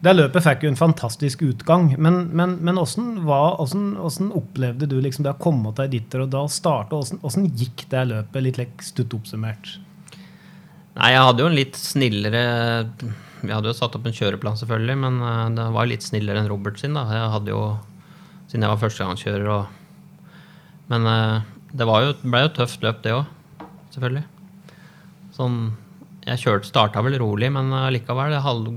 Det 0.04 0.12
løpet 0.12 0.44
fikk 0.44 0.64
jo 0.66 0.70
en 0.72 0.76
fantastisk 0.78 1.42
utgang. 1.46 1.86
Men, 2.02 2.26
men, 2.36 2.58
men 2.64 2.76
hvordan, 2.76 3.22
var- 3.24 3.56
hvordan, 3.60 3.84
hvordan, 4.02 4.32
opplevde 4.36 4.88
du 4.90 4.98
liksom 5.00 5.24
det 5.24 5.32
å 5.32 5.40
komme 5.40 5.72
til 5.78 5.92
dit 5.94 6.16
og 6.20 6.32
da 6.34 6.42
starte? 6.52 6.98
Hvordan, 6.98 7.22
hvordan 7.22 7.46
gikk 7.60 7.86
det 7.92 8.02
løpet, 8.10 8.44
litt 8.44 8.60
like 8.60 8.84
stutt 8.84 9.14
oppsummert? 9.16 9.76
Nei, 10.94 11.12
jeg 11.14 11.22
hadde 11.26 11.42
jo 11.42 11.48
en 11.50 11.56
litt 11.58 11.78
snillere 11.78 12.42
Vi 13.44 13.50
hadde 13.50 13.66
jo 13.66 13.76
satt 13.76 13.96
opp 13.98 14.04
en 14.06 14.14
kjøreplan, 14.14 14.58
selvfølgelig, 14.60 14.98
men 15.00 15.16
eh, 15.26 15.46
det 15.56 15.64
var 15.74 15.88
litt 15.90 16.04
snillere 16.06 16.42
enn 16.42 16.50
Robert 16.52 16.78
sin. 16.80 16.94
da. 16.96 17.06
Jeg 17.12 17.32
hadde 17.38 17.54
jo, 17.54 17.64
Siden 18.48 18.66
jeg 18.66 18.74
var 18.74 18.82
førstegangskjører 18.82 19.48
og 19.56 20.92
Men 20.92 21.08
eh, 21.08 21.48
det 21.74 21.88
jo, 21.88 22.12
ble 22.22 22.44
jo 22.44 22.50
et 22.52 22.56
tøft 22.60 22.84
løp, 22.84 23.00
det 23.02 23.16
òg. 23.16 23.32
Selvfølgelig. 23.96 24.24
Sånn 25.34 25.58
Jeg 26.24 26.40
kjørte, 26.40 26.68
starta 26.70 27.02
vel 27.04 27.18
rolig, 27.20 27.50
men 27.52 27.68
likevel, 27.92 28.32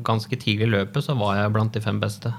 ganske 0.05 0.35
tidlig 0.35 0.67
i 0.67 0.73
løpet 0.73 1.05
så 1.05 1.15
var 1.15 1.37
jeg 1.39 1.53
blant 1.55 1.75
de 1.75 1.81
fem 1.83 1.99
beste. 2.01 2.33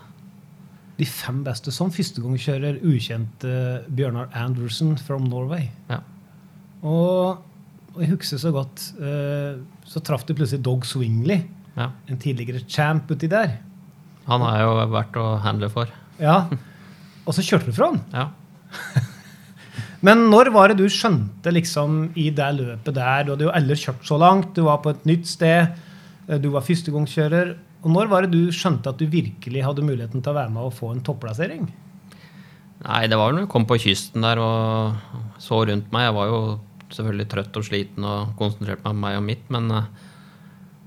De 0.99 1.07
fem 1.07 1.45
beste 1.47 1.73
som 1.73 1.93
førstegangskjører 1.95 2.81
ukjent 2.91 3.45
uh, 3.47 3.87
Bjørnar 3.87 4.33
Andersen 4.37 4.97
from 4.99 5.29
Norway. 5.31 5.69
Ja. 5.89 6.03
Og, 6.83 7.45
og 7.95 8.01
jeg 8.03 8.13
husker 8.13 8.39
så 8.39 8.53
godt 8.55 8.85
eh, 9.03 9.57
Så 9.83 9.99
traff 10.07 10.23
du 10.29 10.31
plutselig 10.31 10.63
Dog 10.63 10.85
Swingley, 10.87 11.41
ja. 11.75 11.89
en 12.07 12.21
tidligere 12.23 12.63
champ 12.71 13.11
uti 13.11 13.27
der. 13.27 13.57
Han 14.29 14.45
har 14.45 14.61
jo 14.63 14.75
vært 14.93 15.19
å 15.19 15.25
handle 15.43 15.71
for. 15.73 15.91
Ja. 16.23 16.45
Og 17.25 17.35
så 17.35 17.43
kjørte 17.43 17.73
du 17.73 17.75
fra 17.75 17.91
han. 17.91 18.03
Ja. 18.15 18.29
Men 20.07 20.29
når 20.31 20.53
var 20.55 20.71
det 20.71 20.79
du 20.79 20.87
skjønte 20.93 21.51
liksom 21.55 22.13
i 22.19 22.29
det 22.35 22.49
løpet 22.61 22.95
der? 22.95 23.25
Du 23.27 23.33
hadde 23.33 23.49
jo 23.49 23.55
aldri 23.55 23.79
kjørt 23.81 24.05
så 24.07 24.19
langt, 24.21 24.53
du 24.55 24.63
var 24.69 24.79
på 24.85 24.93
et 24.95 25.09
nytt 25.09 25.27
sted, 25.27 25.75
eh, 26.29 26.39
du 26.39 26.53
var 26.55 26.67
førstegangskjører. 26.67 27.57
Og 27.83 27.91
når 27.95 28.11
var 28.11 28.27
det 28.27 28.35
du 28.35 28.55
skjønte 28.55 28.91
at 28.91 28.99
du 28.99 29.07
virkelig 29.11 29.65
hadde 29.67 29.87
muligheten 29.87 30.23
til 30.23 30.35
å 30.35 30.39
være 30.39 30.55
med 30.55 30.71
og 30.71 30.75
få 30.77 30.93
en 30.95 31.03
topplassering? 31.07 31.67
Nei, 32.87 33.03
det 33.11 33.19
var 33.19 33.35
når 33.35 33.47
jeg 33.47 33.51
kom 33.51 33.67
på 33.67 33.79
kysten 33.83 34.23
der 34.23 34.39
og 34.39 35.43
så 35.43 35.65
rundt 35.67 35.91
meg. 35.95 36.07
Jeg 36.07 36.15
var 36.15 36.31
jo 36.31 36.41
selvfølgelig 36.95 37.31
trøtt 37.33 37.59
og 37.59 37.67
sliten 37.67 38.07
og 38.07 38.37
konsentrert 38.39 38.85
meg 38.85 38.95
om 38.95 39.03
meg 39.03 39.19
og 39.19 39.27
mitt, 39.27 39.47
men 39.55 39.71
eh, 39.75 39.89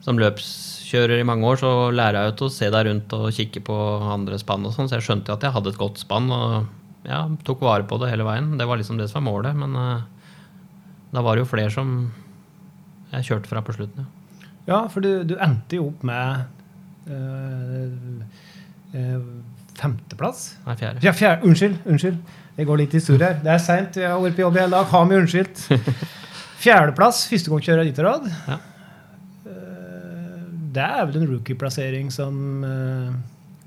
som 0.02 0.20
løpskjører 0.20 1.20
i 1.20 1.28
mange 1.28 1.46
år 1.52 1.60
så 1.62 1.72
lærer 1.94 2.22
jeg 2.22 2.32
jo 2.32 2.38
til 2.40 2.48
å 2.48 2.54
se 2.56 2.70
deg 2.74 2.88
rundt 2.88 3.16
og 3.18 3.28
kikke 3.36 3.64
på 3.68 3.76
andre 4.16 4.40
spann 4.42 4.66
og 4.66 4.74
sånn, 4.76 4.88
så 4.90 4.98
jeg 4.98 5.10
skjønte 5.10 5.30
jo 5.30 5.38
at 5.38 5.46
jeg 5.46 5.56
hadde 5.58 5.74
et 5.76 5.82
godt 5.82 6.02
spann 6.02 6.32
og 6.34 6.72
ja, 7.08 7.22
tok 7.48 7.62
vare 7.66 7.88
på 7.90 7.98
det 8.02 8.12
hele 8.12 8.26
veien. 8.28 8.54
Det 8.60 8.68
var 8.70 8.80
liksom 8.82 9.00
det 9.00 9.10
som 9.10 9.22
var 9.22 9.32
målet, 9.32 9.58
men 9.58 9.76
uh, 9.76 10.02
da 11.12 11.24
var 11.26 11.36
det 11.36 11.46
jo 11.46 11.52
flere 11.52 11.74
som 11.74 11.96
jeg 13.12 13.28
kjørte 13.28 13.52
fra 13.52 13.64
på 13.66 13.76
slutten, 13.76 14.06
ja. 14.06 14.18
Ja, 14.70 14.78
for 14.94 15.02
du, 15.02 15.24
du 15.26 15.34
endte 15.42 15.80
jo 15.80 15.88
opp 15.90 16.04
med 16.06 16.44
uh, 17.10 17.90
uh, 18.94 19.24
femteplass. 19.82 20.44
Nei, 20.68 20.76
fjerde. 20.78 21.02
Ja, 21.04 21.14
fjerde. 21.18 21.50
Unnskyld. 21.50 21.80
unnskyld. 21.90 22.20
Jeg 22.60 22.68
går 22.70 22.82
litt 22.84 22.96
i 22.96 23.02
surr 23.02 23.24
her. 23.24 23.38
Det 23.42 23.52
er 23.54 23.62
seint. 23.64 23.98
Jeg 23.98 24.12
har 24.12 24.20
vært 24.22 24.38
på 24.38 24.44
jobb 24.44 24.58
i 24.60 24.62
hele 24.62 24.76
dag. 24.76 24.90
Har 24.92 25.08
meg 25.10 25.24
unnskyldt. 25.24 25.64
Fjerdeplass. 26.62 27.24
første 27.32 27.52
gang 27.52 27.64
kjører 27.66 27.92
råd. 28.06 28.28
Ja. 28.52 28.58
Eh, 29.50 30.42
Det 30.76 30.84
er 30.86 31.06
vel 31.08 31.22
en 31.22 31.30
rookie-plassering 31.32 32.12
som, 32.14 32.64
eh, 32.64 33.16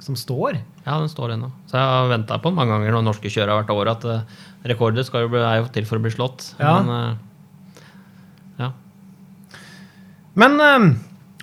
som 0.05 0.17
står. 0.19 0.59
Ja, 0.85 0.99
den 1.01 1.09
står 1.09 1.35
ennå. 1.35 1.49
Så 1.71 1.79
jeg 1.79 1.89
har 1.89 2.11
venta 2.13 2.37
på 2.41 2.51
den 2.51 2.59
mange 2.59 2.75
ganger 2.75 2.97
når 2.97 3.07
norske 3.07 3.33
kjørere 3.33 3.63
hvert 3.63 3.73
år. 3.75 3.91
at 3.95 4.05
uh, 4.05 4.43
rekorder 4.69 5.07
skal 5.07 5.25
jo 5.25 5.33
bli, 5.33 5.41
er 5.41 5.63
jo 5.63 5.71
til 5.73 5.89
for 5.89 6.01
å 6.01 6.05
bli 6.05 6.13
slått. 6.13 6.51
Ja. 6.61 6.77
Men 6.83 6.93
uh, 6.93 7.15
ja. 8.61 8.71
Men 10.41 10.61
um, 10.61 10.89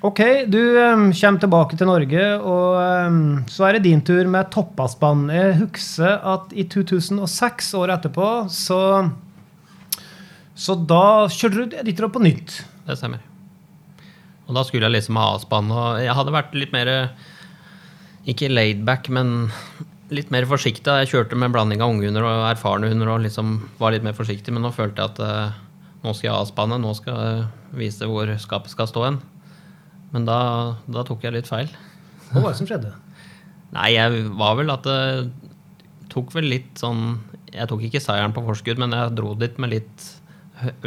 OK, 0.05 0.21
du 0.51 0.59
um, 0.77 1.09
kommer 1.13 1.41
tilbake 1.41 1.77
til 1.79 1.89
Norge, 1.89 2.27
og 2.37 2.77
um, 3.09 3.19
så 3.49 3.67
er 3.67 3.77
det 3.77 3.87
din 3.89 4.05
tur 4.05 4.29
med 4.29 4.49
toppaspann. 4.53 5.27
Jeg 5.33 5.57
husker 5.59 6.21
at 6.35 6.53
i 6.53 6.67
2006, 6.69 7.73
året 7.81 7.99
etterpå, 7.99 8.29
så 8.49 9.09
Så 10.61 10.75
da 10.85 11.25
kjørte 11.31 11.63
du 11.63 11.77
ditt 11.87 11.99
råd 12.01 12.11
på 12.13 12.21
nytt. 12.21 12.59
Det 12.85 12.97
stemmer. 12.99 13.21
Og 14.45 14.57
da 14.57 14.65
skulle 14.67 14.83
jeg 14.85 14.97
liksom 14.97 15.17
ha 15.17 15.29
A-spann. 15.37 15.71
Og 15.71 16.01
jeg 16.03 16.13
hadde 16.17 16.33
vært 16.35 16.57
litt 16.59 16.73
mer 16.75 16.89
Ikke 18.29 18.51
laidback, 18.51 19.09
men 19.09 19.49
litt 20.13 20.31
mer 20.33 20.45
forsiktig. 20.49 20.93
Jeg 21.01 21.11
kjørte 21.13 21.37
med 21.39 21.53
blanding 21.55 21.81
av 21.81 21.93
ungehunder 21.93 22.25
og 22.27 22.47
erfarne 22.51 22.91
hunder 22.91 23.13
og 23.13 23.23
liksom 23.25 23.55
var 23.79 23.95
litt 23.95 24.05
mer 24.05 24.17
forsiktig. 24.17 24.53
Men 24.53 24.65
nå 24.65 24.73
følte 24.75 25.01
jeg 25.01 25.13
at 25.13 25.21
uh, 25.23 25.59
nå 26.03 26.13
skal 26.13 26.27
jeg 26.27 26.35
ha 26.35 26.41
A-spannet. 26.43 26.83
Nå 26.83 26.93
skal 26.97 27.21
jeg 27.21 27.45
vise 27.79 28.09
hvor 28.09 28.29
skapet 28.43 28.73
skal 28.73 28.89
stå 28.91 29.07
hen. 29.07 29.21
Men 30.11 30.27
da, 30.27 30.39
da 30.91 31.05
tok 31.07 31.23
jeg 31.25 31.37
litt 31.37 31.49
feil. 31.49 31.71
Hva 32.31 32.43
var 32.43 32.53
det 32.53 32.59
som 32.61 32.69
skjedde? 32.69 32.93
Nei, 33.77 33.93
jeg 33.95 34.25
var 34.37 34.57
vel 34.59 34.73
at 34.73 34.85
det 34.85 35.01
tok 36.11 36.33
vel 36.35 36.49
litt 36.51 36.75
sånn 36.75 37.21
Jeg 37.53 37.69
tok 37.71 37.85
ikke 37.87 38.01
seieren 38.03 38.33
på 38.35 38.43
forskudd, 38.43 38.81
men 38.83 38.91
jeg 38.95 39.13
dro 39.15 39.31
dit 39.39 39.55
med 39.63 39.71
litt, 39.71 40.09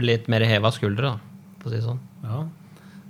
litt 0.00 0.28
mer 0.32 0.44
heva 0.48 0.70
skuldre, 0.72 1.14
da, 1.14 1.48
for 1.62 1.70
å 1.70 1.72
si 1.72 1.80
det 1.80 1.86
sånn. 1.86 2.02
Ja. 2.24 2.42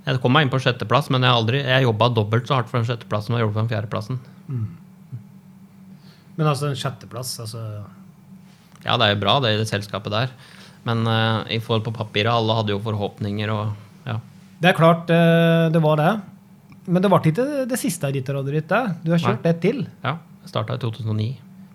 Jeg 0.05 0.21
kom 0.21 0.35
meg 0.35 0.45
inn 0.45 0.51
på 0.53 0.61
sjetteplass, 0.61 1.09
men 1.13 1.25
jeg, 1.25 1.33
aldri, 1.33 1.61
jeg 1.65 1.85
jobba 1.87 2.09
dobbelt 2.13 2.49
så 2.49 2.59
hardt 2.59 2.69
for 2.69 2.77
den 2.77 2.89
sjetteplassen 2.89 3.31
som 3.31 3.37
jeg 3.37 3.45
gjorde 3.45 3.55
for 3.55 3.63
den 3.63 3.71
fjerdeplassen. 3.71 4.19
Men 6.35 6.51
altså 6.51 6.69
en 6.69 6.77
sjetteplass, 6.77 7.31
altså 7.41 7.63
Ja, 8.85 8.99
det 8.99 9.07
er 9.07 9.15
jo 9.15 9.23
bra, 9.23 9.39
det 9.41 9.55
i 9.55 9.57
det 9.63 9.69
selskapet 9.71 10.13
der. 10.13 10.35
Men 10.85 11.01
uh, 11.09 11.41
i 11.49 11.57
forhold 11.63 11.87
på 11.87 11.95
papiret, 11.95 12.29
alle 12.29 12.59
hadde 12.59 12.75
jo 12.75 12.83
forhåpninger 12.85 13.49
og 13.49 13.73
ja. 14.05 14.19
Det 14.61 14.69
er 14.69 14.77
klart, 14.77 15.09
uh, 15.09 15.71
det 15.73 15.81
var 15.81 15.97
det. 15.97 16.11
Men 16.85 17.01
det 17.01 17.09
ble 17.09 17.21
ikke 17.31 17.49
det 17.65 17.81
siste 17.81 18.13
ritterrådet 18.13 18.59
ditt. 18.59 18.69
det. 18.69 18.83
Du 19.01 19.09
har 19.15 19.23
kjørt 19.23 19.41
Nei. 19.41 19.55
ett 19.55 19.61
til. 19.63 19.85
ja 20.05 20.19
jeg 20.45 20.53
starta 20.53 20.77
i 20.77 20.81
2009. 20.81 21.31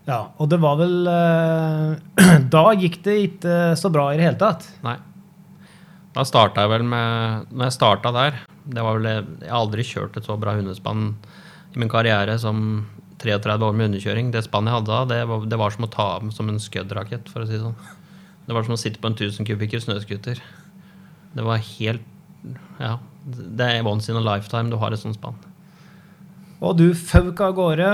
Ja, 0.06 0.20
Og 0.38 0.48
det 0.50 0.58
var 0.62 0.78
vel 0.78 0.94
uh, 1.06 1.98
Da 2.54 2.62
gikk 2.78 3.00
det 3.04 3.16
ikke 3.26 3.56
så 3.78 3.90
bra 3.92 4.10
i 4.12 4.18
det 4.18 4.28
hele 4.28 4.38
tatt. 4.40 4.68
Nei. 4.86 4.96
Da 6.16 6.24
starta 6.26 6.64
jeg 6.64 6.72
vel 6.72 6.86
med 6.90 7.50
Når 7.52 7.68
jeg 7.68 7.76
starta 7.76 8.10
der 8.14 8.40
det 8.70 8.82
var 8.84 8.98
vel, 8.98 9.26
Jeg 9.40 9.50
har 9.50 9.60
aldri 9.60 9.84
kjørt 9.86 10.16
et 10.18 10.26
så 10.26 10.36
bra 10.38 10.54
hundespann 10.58 11.14
i 11.70 11.78
min 11.78 11.90
karriere 11.90 12.34
som 12.38 12.86
33 13.22 13.62
år 13.62 13.74
med 13.76 13.90
hundekjøring. 13.90 14.30
Det 14.34 14.42
spannet 14.42 14.72
jeg 14.72 14.78
hadde 14.80 14.90
da, 14.90 15.00
det 15.06 15.18
var, 15.28 15.44
det 15.46 15.58
var 15.60 15.74
som 15.74 15.86
å 15.86 15.90
ta 15.92 16.06
av 16.16 16.30
som 16.34 16.48
en 16.50 16.58
Scud-rakett, 16.58 17.28
for 17.30 17.44
å 17.44 17.46
si 17.46 17.54
det 17.54 17.60
sånn. 17.62 17.76
Det 18.46 18.56
var 18.56 18.66
som 18.66 18.74
å 18.74 18.80
sitte 18.80 18.98
på 18.98 19.10
en 19.10 19.14
1000 19.14 19.46
kubikker 19.46 19.82
snøscooter. 19.84 20.40
Det 21.36 21.44
var 21.46 21.62
helt 21.62 22.06
Ja. 22.80 22.96
Det 23.30 23.66
er 23.68 23.86
once 23.86 24.08
in 24.10 24.16
a 24.16 24.24
lifetime 24.24 24.72
du 24.72 24.78
har 24.80 24.92
et 24.92 24.98
sånt 24.98 25.18
spann. 25.18 25.36
Og 26.60 26.76
du 26.78 26.90
føk 26.96 27.40
av 27.44 27.54
gårde. 27.54 27.90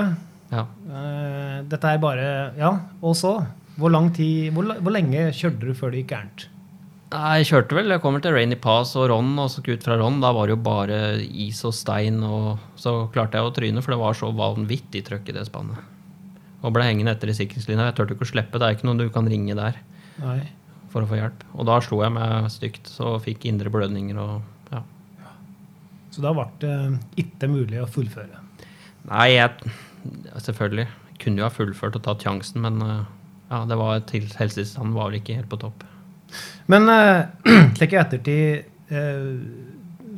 Ja. 0.53 0.67
Eh, 0.89 1.63
dette 1.69 1.93
er 1.93 1.99
bare 1.99 2.53
Ja, 2.57 2.73
og 3.03 3.17
så? 3.19 3.39
Hvor 3.77 3.91
lang 3.91 4.13
tid 4.15 4.55
Hvor, 4.55 4.71
hvor 4.81 4.95
lenge 4.95 5.33
kjørte 5.35 5.67
du 5.67 5.75
før 5.75 5.91
det 5.91 6.05
gikk 6.05 6.15
gærent? 6.15 6.47
Nei, 7.17 7.37
Jeg 7.41 7.49
kjørte 7.49 7.77
vel. 7.79 7.93
Jeg 7.95 8.03
kommer 8.05 8.21
til 8.21 8.35
Rainy 8.37 8.59
Pass 8.61 8.93
og 8.99 9.09
Ron, 9.09 9.31
og 9.41 9.49
så 9.53 9.63
ut 9.65 9.85
fra 9.85 9.97
Ron. 9.97 10.19
Da 10.21 10.33
var 10.37 10.49
det 10.49 10.57
jo 10.57 10.63
bare 10.67 10.99
is 11.25 11.63
og 11.65 11.73
stein, 11.77 12.19
og 12.25 12.59
så 12.77 13.07
klarte 13.15 13.41
jeg 13.41 13.49
å 13.49 13.55
tryne, 13.57 13.85
for 13.85 13.95
det 13.95 14.01
var 14.03 14.19
så 14.19 14.29
vanvittig 14.37 15.05
trøkk 15.07 15.31
i 15.33 15.37
det 15.39 15.47
spannet. 15.49 15.81
Og 16.61 16.75
ble 16.77 16.85
hengende 16.85 17.15
etter 17.17 17.33
i 17.33 17.37
sikkerhetslinja. 17.39 17.89
Jeg 17.89 17.97
turte 17.97 18.17
ikke 18.17 18.27
å 18.27 18.33
slippe. 18.35 18.61
Det 18.61 18.69
er 18.69 18.77
ikke 18.77 18.89
noen 18.91 19.01
du 19.01 19.09
kan 19.15 19.29
ringe 19.31 19.57
der 19.57 19.81
Nei. 20.21 20.41
for 20.93 21.07
å 21.07 21.09
få 21.09 21.21
hjelp. 21.21 21.47
Og 21.57 21.69
da 21.71 21.79
slo 21.85 22.03
jeg 22.05 22.13
meg 22.19 22.51
stygt, 22.53 22.93
så 22.93 23.17
fikk 23.23 23.49
indre 23.49 23.73
blødninger 23.73 24.21
og 24.21 24.75
ja. 24.75 24.83
Så 26.13 26.25
da 26.25 26.35
ble 26.37 26.49
det 26.61 26.77
ikke 27.25 27.49
mulig 27.53 27.81
å 27.81 27.89
fullføre. 27.89 28.45
Nei, 29.09 29.29
jeg 29.39 29.75
Selvfølgelig. 30.43 30.89
Kunne 31.23 31.41
jo 31.41 31.47
ha 31.47 31.51
fullført 31.51 31.97
og 31.97 32.03
tatt 32.05 32.23
sjansen, 32.27 32.61
men 32.63 32.83
eh, 32.85 33.05
ja, 33.49 33.63
det 33.67 33.79
var 33.81 34.03
til 34.11 34.27
helsetilstanden 34.37 34.93
var 34.95 35.09
vel 35.09 35.23
ikke 35.23 35.39
helt 35.39 35.49
på 35.49 35.59
topp. 35.63 35.86
Men 36.73 36.89
eh, 36.93 37.27
slik 37.79 37.95
i 37.95 37.99
ettertid 38.01 38.93
eh, 38.93 39.31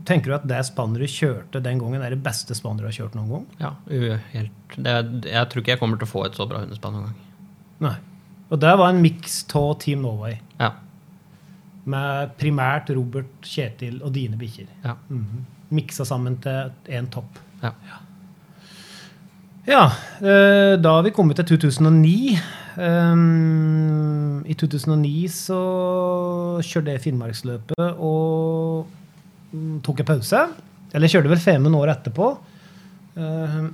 Tenker 0.09 0.31
du 0.31 0.35
at 0.39 0.47
det 0.49 0.63
spanneret 0.65 1.13
kjørte 1.13 1.61
den 1.61 1.81
gangen, 1.83 2.01
er 2.01 2.15
det 2.15 2.23
beste 2.25 2.55
spanneret 2.57 2.87
du 2.87 2.89
har 2.89 2.97
kjørt 2.97 3.17
noen 3.19 3.29
gang? 3.35 3.43
Ja, 3.61 3.73
helt, 4.33 4.77
det, 4.79 4.95
jeg 5.29 5.51
tror 5.51 5.61
ikke 5.61 5.75
jeg 5.75 5.81
kommer 5.83 6.01
til 6.01 6.09
å 6.09 6.13
få 6.15 6.23
et 6.25 6.39
så 6.39 6.47
bra 6.49 6.63
hundespann 6.63 6.95
noen 6.97 7.11
gang. 7.11 7.19
Nei. 7.85 7.97
Og 8.49 8.63
det 8.63 8.71
var 8.81 8.89
en 8.95 9.03
miks 9.05 9.43
av 9.59 9.75
Team 9.83 10.01
Norway. 10.07 10.39
Ja. 10.57 10.71
Med 11.93 12.33
primært 12.41 12.89
Robert, 12.97 13.35
Kjetil 13.45 14.01
og 14.01 14.15
dine 14.17 14.41
bikkjer. 14.41 14.71
Ja. 14.87 14.97
Mhm. 15.13 15.45
Miksa 15.77 16.07
sammen 16.09 16.39
til 16.41 16.71
én 16.89 17.11
topp. 17.13 17.37
ja. 17.61 17.75
Ja, 19.69 19.83
eh, 20.25 20.79
da 20.81 20.95
har 20.97 21.03
vi 21.05 21.11
kommet 21.13 21.37
til 21.37 21.59
2009. 21.59 22.39
Um, 22.79 24.45
I 24.47 24.55
2009 24.55 25.13
så 25.35 25.59
kjørte 26.63 26.95
jeg 26.95 27.03
Finnmarksløpet 27.09 27.99
og 27.99 28.87
tok 29.83 30.05
en 30.05 30.11
pause. 30.13 30.45
Eller 30.93 31.09
jeg 31.09 31.17
kjørte 31.17 31.33
vel 31.33 31.43
Femund 31.43 31.79
året 31.79 31.99
etterpå. 31.99 32.31
Um, 33.19 33.73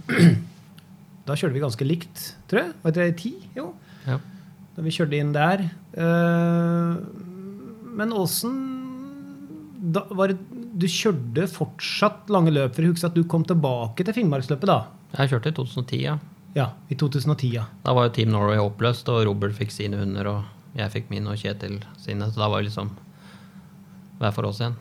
da 1.29 1.37
kjørte 1.37 1.55
vi 1.57 1.65
ganske 1.67 1.89
likt, 1.89 2.25
tror 2.49 2.65
jeg. 2.65 2.75
Var 2.85 2.97
det 2.97 3.11
ti? 3.21 3.35
Jo. 3.59 3.71
Ja. 4.09 4.19
Da 4.75 4.85
vi 4.87 4.95
kjørte 4.95 5.21
inn 5.21 5.35
der. 5.37 5.67
Uh, 5.95 6.97
men 7.95 8.15
åssen 8.17 8.57
da 9.95 10.01
var 10.17 10.33
det, 10.33 10.41
Du 10.75 10.87
kjørte 10.89 11.45
fortsatt 11.53 12.31
lange 12.33 12.51
løp, 12.55 12.73
for 12.75 12.83
jeg 12.83 12.95
husker 12.95 13.13
at 13.13 13.19
du 13.19 13.27
kom 13.29 13.45
tilbake 13.47 14.03
til 14.07 14.17
Finnmarksløpet 14.17 14.71
da. 14.71 14.79
Jeg 15.21 15.35
kjørte 15.35 15.53
i 15.53 15.59
2010, 15.61 16.01
ja. 16.09 16.17
Ja, 16.55 16.69
i 16.89 16.95
2010. 16.95 17.49
ja. 17.55 17.65
Da 17.83 17.95
var 17.97 18.07
jo 18.09 18.15
Team 18.15 18.31
Norway 18.31 18.61
oppløst, 18.63 19.09
og 19.11 19.25
Robert 19.27 19.57
fikk 19.59 19.73
sine 19.75 19.99
hunder, 19.99 20.29
og 20.31 20.79
jeg 20.79 20.91
fikk 20.93 21.11
min 21.11 21.27
og 21.31 21.39
Kjetil 21.41 21.81
sine. 22.03 22.29
Så 22.31 22.39
da 22.41 22.49
var 22.51 22.63
det 22.63 22.69
liksom 22.71 22.93
hver 24.21 24.35
for 24.37 24.47
oss 24.47 24.61
igjen. 24.63 24.77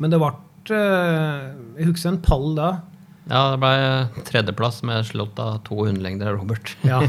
Men 0.00 0.10
det 0.10 0.18
ble 0.22 0.30
eh, 0.74 1.42
Jeg 1.78 1.90
husker 1.90 2.08
en 2.14 2.22
pall 2.24 2.54
da. 2.56 2.70
Ja, 3.28 3.42
det 3.54 3.60
ble 3.62 4.24
tredjeplass 4.28 4.82
med 4.84 5.04
slått 5.08 5.38
av 5.40 5.58
to 5.68 5.84
hundelengder 5.84 6.32
av 6.32 6.40
Robert. 6.40 6.72
Ja. 6.84 7.02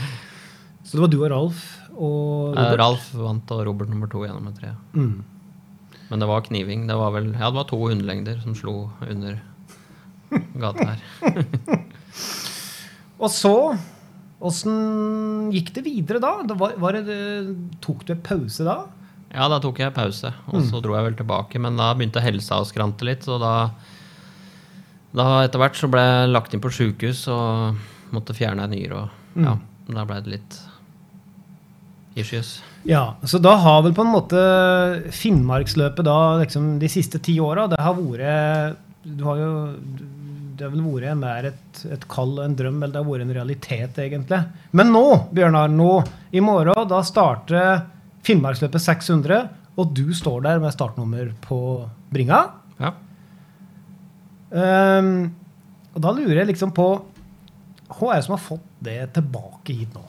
Så 0.84 0.96
det 0.98 1.04
var 1.04 1.12
du 1.12 1.20
og 1.22 1.30
Ralf 1.30 1.60
og 1.94 2.56
Eh, 2.56 2.58
Robert. 2.58 2.80
Ralf 2.82 3.10
vant, 3.14 3.50
og 3.54 3.62
Robert 3.68 3.90
nummer 3.92 4.10
to 4.10 4.24
gjennom 4.26 4.50
et 4.50 4.58
tre. 4.58 4.74
Mm. 4.94 5.20
Men 6.10 6.22
det 6.22 6.26
var 6.26 6.42
kniving. 6.48 6.86
Det 6.90 6.96
var 6.98 7.14
vel, 7.14 7.30
ja, 7.36 7.46
det 7.50 7.58
var 7.60 7.66
to 7.70 7.78
hundelengder 7.86 8.40
som 8.42 8.56
slo 8.58 8.74
under 9.06 9.38
gata 10.58 10.86
her. 10.94 11.04
Og 13.20 13.32
så 13.32 13.54
Åssen 14.40 15.50
gikk 15.52 15.74
det 15.76 15.82
videre 15.84 16.16
da? 16.22 16.30
Det 16.48 16.54
var, 16.56 16.72
var 16.80 16.96
det, 16.96 17.12
tok 17.84 18.06
du 18.08 18.14
en 18.14 18.22
pause 18.24 18.64
da? 18.64 18.78
Ja, 19.30 19.50
da 19.52 19.58
tok 19.60 19.82
jeg 19.82 19.92
pause, 19.94 20.30
og 20.48 20.64
så 20.64 20.80
dro 20.82 20.94
jeg 20.96 21.06
vel 21.10 21.18
tilbake. 21.18 21.60
Men 21.60 21.76
da 21.76 21.90
begynte 21.94 22.22
helsa 22.24 22.56
å 22.62 22.64
skrante 22.66 23.04
litt, 23.06 23.26
så 23.28 23.36
da 23.42 23.52
Da 25.12 25.26
etter 25.44 25.60
hvert 25.60 25.76
så 25.76 25.90
ble 25.90 26.02
jeg 26.06 26.30
lagt 26.32 26.54
inn 26.54 26.62
på 26.62 26.70
sjukehus 26.72 27.26
og 27.34 27.76
måtte 28.14 28.34
fjerne 28.34 28.64
ei 28.64 28.72
nyre. 28.78 29.04
Og 29.04 29.44
ja, 29.44 29.54
da 29.90 30.04
ble 30.08 30.20
det 30.24 30.34
litt 30.38 30.58
issues. 32.16 32.60
Ja, 32.88 33.16
Så 33.28 33.38
da 33.42 33.56
har 33.60 33.82
vel 33.84 33.92
på 33.94 34.02
en 34.06 34.14
måte 34.14 34.40
Finnmarksløpet 35.12 36.06
da 36.06 36.16
liksom 36.40 36.78
de 36.80 36.88
siste 36.88 37.20
ti 37.20 37.34
åra 37.44 37.66
Det 37.68 37.76
har 37.76 37.92
vært 37.98 38.78
Du 39.04 39.24
har 39.28 39.36
jo 39.36 39.50
det 40.60 40.66
har 40.68 40.74
vel 40.74 40.84
vært 40.84 41.16
mer 41.16 41.46
et, 41.48 41.78
et 41.88 42.02
kall 42.12 42.34
og 42.34 42.42
en 42.44 42.56
drøm, 42.58 42.82
eller 42.82 42.92
det 42.92 43.00
har 43.00 43.06
vært 43.08 43.24
en 43.24 43.32
realitet, 43.38 44.00
egentlig. 44.04 44.40
Men 44.76 44.90
nå, 44.92 45.04
Bjørnar, 45.32 45.72
nå 45.72 45.94
i 46.36 46.42
morgen, 46.44 46.82
da 46.90 46.98
starter 47.06 47.86
Finnmarksløpet 48.26 48.84
600, 48.84 49.46
og 49.80 49.94
du 49.96 50.10
står 50.12 50.44
der 50.44 50.60
med 50.60 50.74
startnummer 50.74 51.32
på 51.46 51.60
bringa. 52.12 52.42
Ja. 52.76 52.92
Um, 54.52 55.30
og 55.94 56.04
da 56.04 56.12
lurer 56.12 56.42
jeg 56.42 56.50
liksom 56.50 56.72
på 56.74 56.86
Hva 57.90 58.08
er 58.10 58.18
det 58.18 58.24
som 58.26 58.34
har 58.34 58.42
fått 58.42 58.64
det 58.82 58.98
tilbake 59.14 59.76
hit 59.78 59.94
nå? 59.94 60.02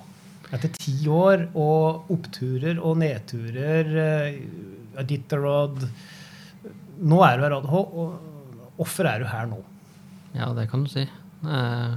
Etter 0.51 0.73
ti 0.75 0.95
år 1.07 1.45
og 1.53 2.11
oppturer 2.11 2.81
og 2.81 2.97
nedturer, 3.01 3.91
uh, 3.95 5.01
Iditarod 5.01 5.85
Nå 7.01 7.21
er 7.25 7.37
du 7.39 7.45
her, 7.47 7.55
og 7.61 8.73
hvorfor 8.75 9.07
er 9.09 9.23
du 9.23 9.29
her 9.31 9.47
nå? 9.49 9.61
Ja, 10.37 10.51
det 10.55 10.69
kan 10.71 10.85
du 10.85 10.91
si. 10.91 11.03
Eh, 11.03 11.93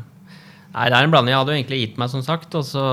nei, 0.75 0.87
det 0.91 0.97
er 0.97 1.07
en 1.07 1.13
blanding. 1.13 1.35
Jeg 1.35 1.41
hadde 1.41 1.55
jo 1.55 1.61
egentlig 1.61 1.81
gitt 1.85 2.01
meg, 2.01 2.11
som 2.13 2.25
sagt. 2.27 2.55
Og 2.59 2.67
så 2.67 2.85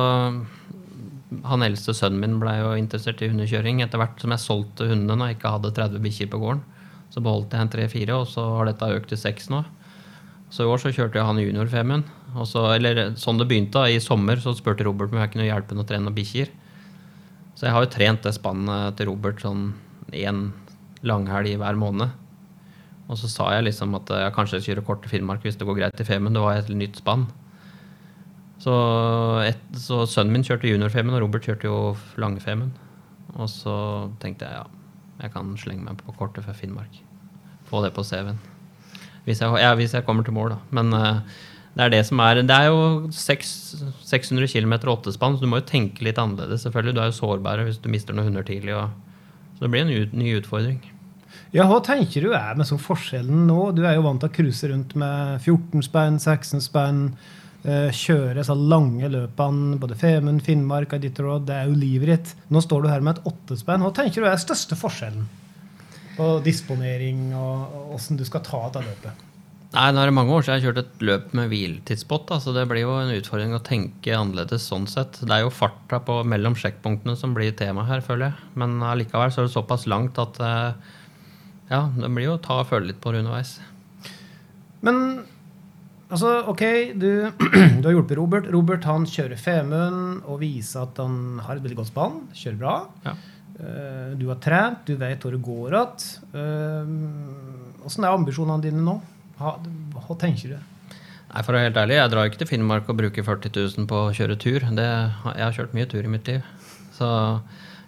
Han 1.47 1.63
eldste 1.63 1.95
sønnen 1.95 2.19
min 2.19 2.39
ble 2.41 2.57
jo 2.59 2.71
interessert 2.75 3.21
i 3.23 3.29
hundekjøring. 3.31 3.79
Etter 3.81 4.01
hvert 4.01 4.19
som 4.19 4.33
jeg 4.35 4.43
solgte 4.43 4.89
hundene 4.89 5.29
og 5.29 5.37
ikke 5.37 5.53
hadde 5.53 5.71
30 5.77 6.03
bikkjer 6.03 6.27
på 6.27 6.41
gården, 6.41 6.59
så 7.11 7.23
beholdt 7.23 7.55
jeg 7.55 7.63
en 7.63 7.71
tre-fire, 7.71 8.17
og 8.19 8.27
så 8.27 8.43
har 8.57 8.67
dette 8.67 8.89
økt 8.97 9.07
til 9.13 9.19
seks 9.19 9.47
nå. 9.51 9.61
Så 10.51 10.65
i 10.65 10.67
år 10.67 10.81
så 10.83 10.91
kjørte 10.91 11.15
jeg 11.15 11.27
han 11.29 11.39
junior-Femund. 11.39 12.09
Eller 12.75 13.15
sånn 13.15 13.39
det 13.39 13.47
begynte, 13.47 13.85
i 13.87 14.01
sommer 14.03 14.43
så 14.43 14.51
spurte 14.55 14.83
Robert 14.83 15.15
om 15.15 15.21
jeg 15.21 15.31
kunne 15.31 15.47
hjelpe 15.47 15.71
ham 15.71 15.83
å 15.83 15.87
trene 15.87 16.09
noen 16.09 16.17
bikkjer. 16.17 16.51
Så 17.55 17.67
jeg 17.67 17.75
har 17.75 17.85
jo 17.85 17.93
trent 17.95 18.27
det 18.27 18.35
spannet 18.35 18.97
til 18.99 19.07
Robert 19.07 19.39
sånn 19.39 19.69
én 20.11 20.49
langhelg 21.07 21.55
hver 21.61 21.79
måned. 21.79 22.11
Og 23.11 23.19
så 23.19 23.27
sa 23.27 23.49
jeg 23.57 23.67
liksom 23.67 23.95
at 23.99 24.09
jeg 24.23 24.33
kanskje 24.37 24.61
kjører 24.63 24.85
kort 24.87 25.01
til 25.03 25.11
Finnmark 25.11 25.43
hvis 25.43 25.57
det 25.59 25.67
går 25.67 25.81
greit 25.81 25.99
i 25.99 26.07
Femund. 26.07 26.37
Det 26.37 26.43
var 26.43 26.61
et 26.61 26.71
nytt 26.71 27.01
spann. 27.01 27.27
Så, 28.61 28.73
et, 29.43 29.61
så, 29.75 30.03
sønnen 30.05 30.35
min 30.35 30.45
kjørte 30.45 30.69
junior-Femund, 30.69 31.17
og 31.17 31.23
Robert 31.25 31.47
kjørte 31.47 31.67
jo 31.67 31.95
lange-Femund. 32.21 32.75
Og 33.35 33.49
så 33.49 33.75
tenkte 34.21 34.47
jeg 34.47 34.59
ja, 34.59 34.65
jeg 35.23 35.33
kan 35.33 35.49
slenge 35.57 35.87
meg 35.87 35.99
på 35.99 36.13
kortet 36.17 36.45
for 36.45 36.57
Finnmark. 36.57 37.01
Få 37.67 37.81
det 37.83 37.91
på 37.95 38.05
CV-en. 38.05 38.39
Hvis, 39.25 39.41
ja, 39.41 39.73
hvis, 39.77 39.93
jeg 39.93 40.05
kommer 40.05 40.23
til 40.23 40.33
mål, 40.37 40.55
da. 40.55 40.59
Men 40.77 40.93
uh, 40.93 41.41
det 41.75 41.83
er 41.83 41.93
det 41.93 42.05
som 42.07 42.19
er 42.19 42.41
Det 42.41 42.55
er 42.55 42.69
jo 42.69 43.09
6, 43.11 43.51
600 44.05 44.47
km 44.47 44.73
åttespann, 44.93 45.37
så 45.37 45.45
du 45.45 45.49
må 45.49 45.61
jo 45.61 45.69
tenke 45.69 46.05
litt 46.05 46.21
annerledes, 46.21 46.63
selvfølgelig. 46.65 46.95
Du 46.95 47.01
er 47.01 47.11
jo 47.11 47.19
sårbar 47.19 47.65
hvis 47.65 47.81
du 47.81 47.89
mister 47.89 48.13
noen 48.13 48.31
hunder 48.31 48.45
tidlig. 48.45 48.75
Og, 48.77 48.89
så 49.57 49.65
det 49.65 49.73
blir 49.73 49.85
en 49.85 49.93
ut, 49.93 50.13
ny 50.13 50.35
utfordring. 50.37 50.81
Ja, 51.51 51.67
Hva 51.67 51.81
tenker 51.83 52.23
du 52.23 52.31
er 52.31 52.55
med 52.55 52.67
sånn 52.69 52.81
forskjellen 52.81 53.45
nå? 53.49 53.71
Du 53.75 53.83
er 53.83 53.97
jo 53.97 54.05
vant 54.05 54.21
til 54.23 54.31
å 54.31 54.35
cruise 54.35 54.71
rundt 54.71 54.95
med 54.99 55.41
14 55.41 55.87
spenn, 55.87 56.19
16 56.19 56.63
spenn. 56.63 57.05
Uh, 57.61 57.91
kjøre 57.93 58.41
så 58.41 58.55
lange 58.57 59.05
løpene, 59.11 59.75
både 59.77 59.97
Femund, 59.99 60.41
Finnmark, 60.45 60.95
Iditarod. 60.97 61.45
Det 61.49 61.59
er 61.59 61.67
jo 61.69 61.77
livet 61.77 62.09
ditt. 62.09 62.31
Nå 62.49 62.63
står 62.63 62.85
du 62.85 62.89
her 62.89 63.03
med 63.05 63.19
et 63.19 63.27
åttespenn. 63.29 63.83
Hva 63.85 63.91
tenker 63.93 64.23
du 64.23 64.29
er 64.29 64.39
største 64.41 64.77
forskjellen 64.79 65.27
på 66.15 66.31
disponering 66.45 67.29
og 67.37 67.93
åssen 67.97 68.17
du 68.17 68.25
skal 68.27 68.41
ta 68.47 68.63
av 68.69 68.81
løpet? 68.81 69.27
Nei, 69.71 69.85
Nå 69.95 70.01
er 70.01 70.09
det 70.09 70.15
mange 70.15 70.33
år 70.35 70.43
siden 70.43 70.57
jeg 70.57 70.61
har 70.61 70.67
kjørt 70.67 70.79
et 70.81 71.03
løp 71.07 71.35
med 71.37 71.51
hviletidspott. 71.51 72.33
så 72.43 72.51
Det 72.51 72.65
blir 72.67 72.83
jo 72.83 72.95
en 72.99 73.13
utfordring 73.15 73.53
å 73.55 73.63
tenke 73.63 74.17
annerledes 74.17 74.65
sånn 74.67 74.87
sett. 74.87 75.21
Det 75.21 75.31
er 75.31 75.45
jo 75.45 75.53
farta 75.53 76.01
på 76.03 76.17
mellom 76.27 76.57
sjekkpunktene 76.59 77.15
som 77.15 77.35
blir 77.37 77.53
tema 77.55 77.85
her, 77.87 78.03
føler 78.03 78.31
jeg. 78.31 78.49
Men 78.59 78.81
allikevel 78.83 79.31
så 79.31 79.43
er 79.43 79.47
det 79.47 79.55
såpass 79.55 79.87
langt 79.87 80.19
at 80.19 80.41
uh, 80.43 80.73
ja, 81.71 81.85
det 81.95 82.09
blir 82.11 82.27
jo 82.27 82.37
å 82.37 82.41
ta 82.43 82.61
og 82.61 82.69
føle 82.69 82.91
litt 82.91 82.99
på 83.03 83.13
det 83.13 83.21
underveis. 83.23 83.55
Men 84.83 84.97
altså, 86.11 86.41
OK, 86.51 86.63
du, 86.99 87.09
du 87.81 87.85
har 87.87 87.95
hjulpet 87.95 88.17
Robert. 88.19 88.49
Robert 88.51 88.87
han 88.89 89.07
kjører 89.07 89.39
Femund 89.39 90.25
og 90.25 90.41
viser 90.43 90.83
at 90.83 90.99
han 91.01 91.39
har 91.45 91.57
et 91.57 91.63
veldig 91.63 91.79
godt 91.79 91.93
spann. 91.93 92.17
Kjører 92.35 92.59
bra. 92.59 92.75
Ja. 93.07 93.15
Uh, 93.61 94.17
du 94.17 94.25
har 94.31 94.39
trent, 94.41 94.83
du 94.87 94.97
vet 94.97 95.21
hvor 95.21 95.35
det 95.35 95.43
går 95.45 95.77
igjen. 95.77 96.99
Åssen 97.85 98.03
uh, 98.03 98.09
er 98.09 98.13
ambisjonene 98.15 98.63
dine 98.63 98.83
nå? 98.83 98.97
Hva, 99.37 99.55
hva 99.95 100.17
tenker 100.19 100.55
du? 100.55 100.59
Nei, 101.31 101.43
For 101.45 101.53
å 101.53 101.59
være 101.59 101.69
helt 101.69 101.79
ærlig, 101.79 101.99
jeg 101.99 102.11
drar 102.11 102.29
ikke 102.29 102.41
til 102.41 102.49
Finnmark 102.49 102.89
og 102.91 102.97
bruker 102.99 103.23
40 103.23 103.53
000 103.79 103.87
på 103.87 103.99
å 104.07 104.13
kjøre 104.15 104.39
tur. 104.41 104.65
Det, 104.75 104.87
jeg 105.37 105.45
har 105.45 105.55
kjørt 105.55 105.75
mye 105.77 105.87
tur 105.87 106.03
i 106.03 106.11
mitt 106.11 106.27
liv. 106.27 106.47
Så 106.97 107.07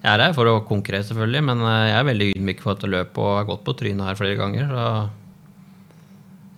jeg 0.04 0.12
er 0.12 0.20
her 0.26 0.34
for 0.36 0.50
å 0.52 0.62
konkurrere, 0.68 1.06
selvfølgelig, 1.08 1.42
men 1.48 1.62
eh, 1.64 1.82
jeg 1.88 1.98
er 1.98 2.08
veldig 2.10 2.30
ydmyk 2.34 2.64
for 2.64 2.76
dette 2.76 2.90
løpet 2.92 3.20
og 3.24 3.36
har 3.38 3.46
gått 3.48 3.62
på 3.64 3.76
trynet 3.80 4.10
her 4.10 4.18
flere 4.20 4.40
ganger. 4.40 4.72
Så 4.74 4.88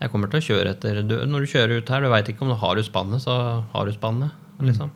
jeg 0.02 0.12
kommer 0.12 0.32
til 0.32 0.42
å 0.42 0.46
kjøre 0.48 0.72
etter 0.74 0.98
Når 1.06 1.46
du 1.46 1.52
kjører 1.54 1.80
ut 1.80 1.92
her, 1.94 2.02
du 2.02 2.12
veit 2.12 2.32
ikke 2.32 2.46
om 2.46 2.52
du 2.52 2.58
har 2.60 2.74
du 2.76 2.82
spannet, 2.86 3.22
så 3.22 3.36
har 3.72 3.86
du 3.86 3.94
spannet. 3.94 4.34
Liksom. 4.66 4.90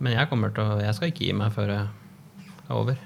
Men 0.00 0.16
jeg, 0.16 0.30
kommer 0.30 0.54
til 0.54 0.64
å, 0.64 0.78
jeg 0.80 0.96
skal 0.96 1.12
ikke 1.12 1.26
gi 1.26 1.34
meg 1.36 1.52
før 1.54 1.74
jeg 1.74 1.82
er 1.84 2.78
over. 2.78 3.02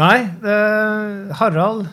Nei. 0.00 0.16
Eh, 0.24 1.34
Harald, 1.38 1.84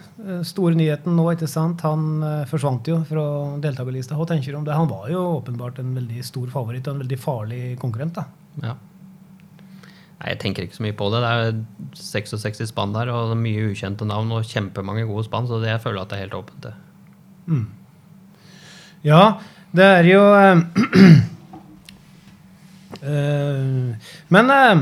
store 0.47 0.79
nyheten 0.79 1.13
nå, 1.19 1.25
ikke 1.35 1.49
sant? 1.51 1.83
Han 1.85 2.23
eh, 2.25 2.45
forsvant 2.49 2.87
jo 2.87 3.01
fra 3.09 3.25
deltakerlista. 3.61 4.15
Hva 4.17 4.29
tenker 4.31 4.55
du 4.55 4.61
om 4.61 4.65
det? 4.65 4.77
Han 4.79 4.89
var 4.89 5.11
jo 5.11 5.25
åpenbart 5.41 5.83
en 5.83 5.91
veldig 5.99 6.23
stor 6.25 6.47
favoritt 6.55 6.87
og 6.87 6.95
en 6.95 7.03
veldig 7.03 7.19
farlig 7.21 7.61
konkurrent. 7.83 8.15
da. 8.17 8.25
Ja. 8.63 8.77
Nei, 10.21 10.35
Jeg 10.35 10.39
tenker 10.43 10.67
ikke 10.67 10.77
så 10.77 10.85
mye 10.85 10.97
på 10.97 11.09
det. 11.09 11.21
Det 11.23 11.29
er 11.33 11.55
66 11.97 12.69
spann 12.69 12.93
der, 12.93 13.09
og 13.09 13.33
mye 13.37 13.71
ukjente 13.71 14.05
navn 14.05 14.31
og 14.35 14.45
kjempemange 14.45 15.07
gode 15.09 15.25
spann, 15.25 15.47
så 15.49 15.57
det 15.61 15.71
jeg 15.71 15.81
føler 15.81 16.01
at 16.03 16.11
det 16.11 16.17
er 16.17 16.25
helt 16.27 16.37
åpent. 16.37 16.61
det. 16.67 16.73
Mm. 17.47 17.67
Ja, 19.03 19.23
det 19.73 19.85
er 19.85 20.05
jo 20.05 20.21
uh, 20.29 20.61
Men 24.35 24.51
uh, 24.53 24.77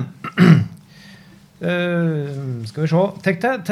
skal 2.68 2.84
vi 2.84 2.90
se 2.92 3.04
Tenk 3.24 3.40
til, 3.40 3.64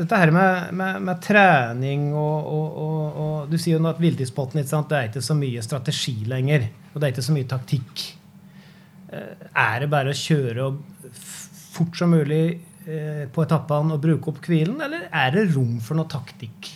dette 0.00 0.20
her 0.22 0.32
med, 0.32 0.72
med, 0.72 1.02
med 1.04 1.20
trening 1.20 2.14
og, 2.14 2.48
og, 2.48 2.78
og, 2.80 3.02
og, 3.16 3.50
Du 3.52 3.58
sier 3.60 3.76
jo 3.76 3.82
nå 3.84 3.92
at 3.92 4.00
villtidspotten 4.00 4.60
det 4.62 4.72
er 4.72 5.10
ikke 5.10 5.24
så 5.24 5.36
mye 5.36 5.60
strategi 5.64 6.24
lenger. 6.24 6.70
Og 6.94 7.00
det 7.00 7.04
er 7.06 7.12
ikke 7.12 7.28
så 7.28 7.36
mye 7.36 7.48
taktikk. 7.48 8.17
Eh, 9.12 9.46
er 9.56 9.80
det 9.82 9.90
bare 9.92 10.12
å 10.12 10.18
kjøre 10.18 10.68
fort 11.16 11.96
som 11.96 12.12
mulig 12.12 12.42
eh, 12.86 13.24
på 13.32 13.44
etappene 13.44 13.96
og 13.96 14.04
bruke 14.04 14.32
opp 14.32 14.42
hvilen, 14.44 14.80
eller 14.84 15.08
er 15.08 15.34
det 15.34 15.48
rom 15.54 15.78
for 15.84 15.98
noe 15.98 16.10
taktikk? 16.10 16.74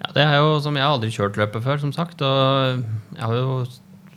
Ja, 0.00 0.10
det 0.16 0.24
er 0.26 0.36
jo 0.42 0.58
som 0.60 0.76
Jeg 0.76 0.84
har 0.84 0.96
aldri 0.96 1.12
kjørt 1.14 1.38
løpet 1.40 1.64
før, 1.64 1.80
som 1.80 1.94
sagt. 1.94 2.20
Og 2.20 2.82
jeg 3.14 3.24
har 3.24 3.38
jo 3.38 3.62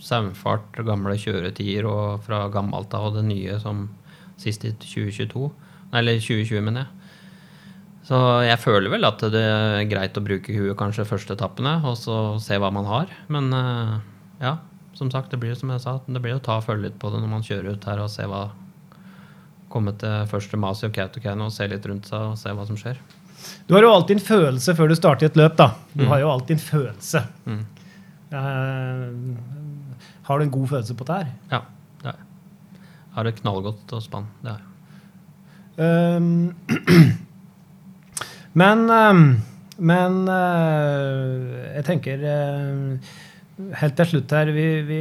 saumfart 0.04 0.78
gamle 0.88 1.16
kjøretider 1.20 1.88
og 1.90 2.26
fra 2.26 2.46
gammelt 2.54 2.94
av 2.96 3.10
og 3.10 3.18
det 3.18 3.26
nye 3.28 3.58
som 3.62 3.88
sist 4.42 4.66
i 4.68 4.74
2022. 4.76 5.48
Eller 5.96 6.20
2020, 6.20 6.64
mener 6.66 6.86
jeg. 6.86 6.94
Så 8.08 8.18
jeg 8.48 8.60
føler 8.64 8.92
vel 8.92 9.08
at 9.08 9.24
det 9.34 9.44
er 9.44 9.88
greit 9.92 10.16
å 10.16 10.24
bruke 10.24 10.54
huet 10.56 10.78
kanskje 10.80 11.08
første 11.08 11.36
etappene, 11.36 11.74
og 11.84 11.98
så 12.00 12.38
se 12.40 12.56
hva 12.60 12.70
man 12.72 12.88
har. 12.88 13.12
Men 13.32 13.50
eh, 13.56 13.96
ja, 14.44 14.54
som 14.98 15.12
sagt, 15.14 15.32
det 15.32 15.40
blir 15.42 15.56
som 15.58 15.70
jeg 15.74 15.84
sa, 15.84 16.00
det 16.06 16.22
blir 16.24 16.38
å 16.38 16.44
ta 16.44 16.58
og 16.60 16.66
følge 16.66 16.88
litt 16.88 16.98
på 17.02 17.12
det 17.14 17.22
når 17.22 17.32
man 17.32 17.46
kjører 17.46 17.76
ut 17.76 17.88
her 17.90 18.02
og 18.04 18.10
se 18.14 18.26
hva 18.30 18.48
Komme 19.68 19.92
til 20.00 20.22
første 20.32 20.56
Masi 20.56 20.86
og 20.88 20.94
Kautokeino 20.96 21.50
og 21.50 21.52
se 21.52 21.66
litt 21.68 21.84
rundt 21.90 22.06
seg 22.08 22.22
og 22.24 22.38
se 22.40 22.54
hva 22.56 22.64
som 22.70 22.78
skjer. 22.80 23.02
Du 23.68 23.74
har 23.76 23.84
jo 23.84 23.90
alltid 23.92 24.16
en 24.16 24.24
følelse 24.24 24.76
før 24.78 24.88
du 24.88 24.96
starter 24.96 25.28
et 25.28 25.36
løp. 25.36 25.58
da. 25.60 25.66
Du 25.92 26.06
mm. 26.06 26.08
har 26.14 26.22
jo 26.22 26.30
alltid 26.32 26.56
en 26.56 26.64
følelse. 26.64 27.22
Mm. 27.44 27.66
Uh, 28.32 29.36
har 30.30 30.40
du 30.40 30.46
en 30.46 30.54
god 30.56 30.72
følelse 30.72 30.96
på 30.96 31.10
det 31.10 31.18
her? 31.20 31.28
Ja, 31.52 31.60
det 32.00 32.08
har 32.08 32.16
jeg. 32.16 32.80
Jeg 32.80 33.12
har 33.18 33.28
det 33.28 33.36
knallgodt 33.42 33.94
og 34.00 34.06
spann. 34.08 34.32
Det 34.40 34.56
har 34.56 34.64
jeg. 34.64 34.72
Um, 35.84 36.56
men 38.64 38.88
um, 38.88 39.28
men 39.78 40.24
uh, 40.26 41.76
jeg 41.76 41.86
tenker 41.86 42.24
uh, 42.26 43.16
Helt 43.58 43.96
til 43.98 44.06
slutt 44.06 44.34
her, 44.38 44.52
vi, 44.54 44.64
vi, 44.86 44.98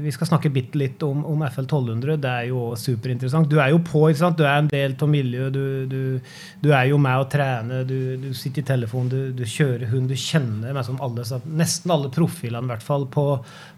vi 0.00 0.12
skal 0.14 0.30
snakke 0.30 0.48
bitte 0.48 0.78
litt 0.80 1.02
om, 1.04 1.18
om, 1.28 1.42
FL 1.44 1.66
1200. 1.66 2.14
Det 2.22 2.30
er 2.30 2.46
jo 2.48 2.70
superinteressant. 2.80 3.50
Du 3.50 3.58
er 3.60 3.74
jo 3.74 3.82
på, 3.84 4.06
ikke 4.08 4.22
sant? 4.22 4.38
du 4.38 4.46
er 4.46 4.62
en 4.62 4.70
del 4.70 4.94
av 4.96 5.10
miljøet. 5.12 5.52
Du, 5.52 5.90
du, 5.90 6.30
du, 6.64 6.70
er 6.72 6.88
jo 6.88 7.00
med 7.04 7.20
å 7.20 7.26
trene. 7.28 7.82
Du, 7.84 8.14
du 8.22 8.30
sitter 8.32 8.64
i 8.64 8.68
telefonen, 8.70 9.34
du, 9.36 9.42
kjører 9.44 9.90
hund. 9.90 10.08
Du 10.08 10.16
kjenner 10.16 10.80
alle, 10.80 11.26
nesten 11.60 11.92
alle 11.92 12.08
profilene 12.14 12.64
i 12.64 12.72
hvert 12.72 12.86
fall 12.86 13.04
på, 13.12 13.26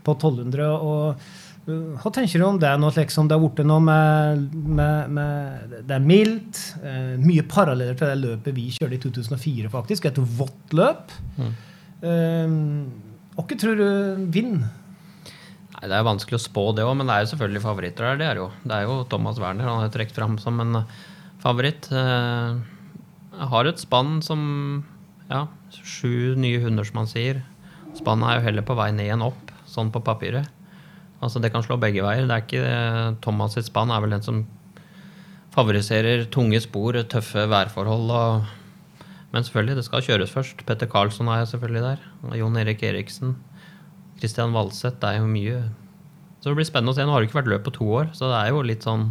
på 0.07 0.15
1200. 0.15 0.69
og 0.71 1.27
uh, 1.67 1.99
hva 1.99 2.15
tenker 2.15 2.39
du 2.39 2.47
om 2.47 2.63
det 2.63 2.71
nå, 2.79 2.93
liksom, 2.95 3.27
det 3.27 3.35
har 3.35 3.43
blitt 3.43 3.67
noe 3.67 3.83
med, 3.83 4.47
med, 4.55 5.17
med, 5.19 5.75
Det 5.81 5.99
er 5.99 6.07
mildt. 6.13 6.63
Eh, 6.79 7.17
mye 7.19 7.43
paralleller 7.51 7.99
til 7.99 8.15
det 8.15 8.23
løpet 8.23 8.55
vi 8.55 8.69
kjørte 8.79 9.01
i 9.01 9.03
2004, 9.03 9.75
faktisk. 9.75 10.07
Et 10.07 10.25
vått 10.39 10.79
løp. 10.79 11.11
Mm. 11.43 11.53
Hvem 13.37 13.61
tror 13.61 13.77
du 13.77 14.27
vinner? 14.33 14.71
Nei, 15.77 15.89
Det 15.91 15.93
er 15.93 16.07
vanskelig 16.09 16.39
å 16.39 16.45
spå 16.47 16.63
det 16.77 16.87
òg, 16.87 16.95
men 16.97 17.07
det 17.09 17.15
er 17.15 17.25
jo 17.25 17.31
selvfølgelig 17.35 17.65
favoritter 17.65 18.07
der. 18.09 18.17
Det 18.21 18.27
er 18.31 18.41
jo, 18.41 18.47
det 18.65 18.77
er 18.79 18.87
jo 18.89 18.97
Thomas 19.13 19.41
Werner. 19.43 19.69
Han 19.69 19.85
er 19.85 19.93
trukket 19.93 20.17
fram 20.17 20.39
som 20.41 20.61
en 20.65 20.81
favoritt. 21.43 21.91
Jeg 21.93 23.49
har 23.53 23.69
et 23.69 23.83
spann 23.83 24.21
som 24.25 24.85
Ja, 25.29 25.49
sju 25.75 26.37
nye 26.39 26.61
hunder, 26.63 26.87
som 26.87 27.03
han 27.03 27.11
sier. 27.11 27.43
Spannet 27.99 28.29
er 28.31 28.39
jo 28.39 28.47
heller 28.47 28.65
på 28.65 28.77
vei 28.79 28.93
ned 28.95 29.11
enn 29.11 29.25
opp, 29.27 29.51
sånn 29.67 29.91
på 29.93 30.01
papiret. 30.07 30.47
Altså 31.21 31.41
Det 31.43 31.51
kan 31.53 31.65
slå 31.65 31.77
begge 31.81 32.05
veier. 32.05 32.29
Det 32.29 32.37
er 32.37 32.45
ikke 32.45 33.21
Thomas 33.25 33.57
sitt 33.57 33.67
spann 33.69 33.91
er 33.91 34.05
vel 34.05 34.15
den 34.15 34.23
som 34.23 34.45
favoriserer 35.57 36.27
tunge 36.33 36.61
spor, 36.63 36.97
tøffe 37.09 37.47
værforhold. 37.51 38.13
Og, 38.13 38.47
men 39.37 39.45
selvfølgelig, 39.45 39.77
det 39.77 39.85
skal 39.85 40.05
kjøres 40.07 40.31
først. 40.33 40.63
Petter 40.65 40.89
Karlsson 40.89 41.29
er 41.29 41.45
selvfølgelig 41.45 41.83
der. 41.85 42.05
Jon 42.41 42.57
Erik 42.57 42.83
Eriksen. 42.89 43.35
Christian 44.17 44.55
Valseth. 44.57 44.97
Det 45.03 45.11
er 45.11 45.19
jo 45.21 45.29
mye 45.29 45.59
Så 46.41 46.49
det 46.49 46.57
blir 46.57 46.69
spennende 46.69 46.95
å 46.95 46.97
se. 46.97 47.05
Nå 47.05 47.13
har 47.13 47.21
det 47.21 47.29
ikke 47.29 47.43
vært 47.43 47.51
løp 47.53 47.67
på 47.67 47.75
to 47.77 47.89
år, 47.99 48.09
så 48.17 48.31
det 48.31 48.39
er 48.39 48.55
jo 48.55 48.63
litt 48.65 48.87
sånn 48.87 49.11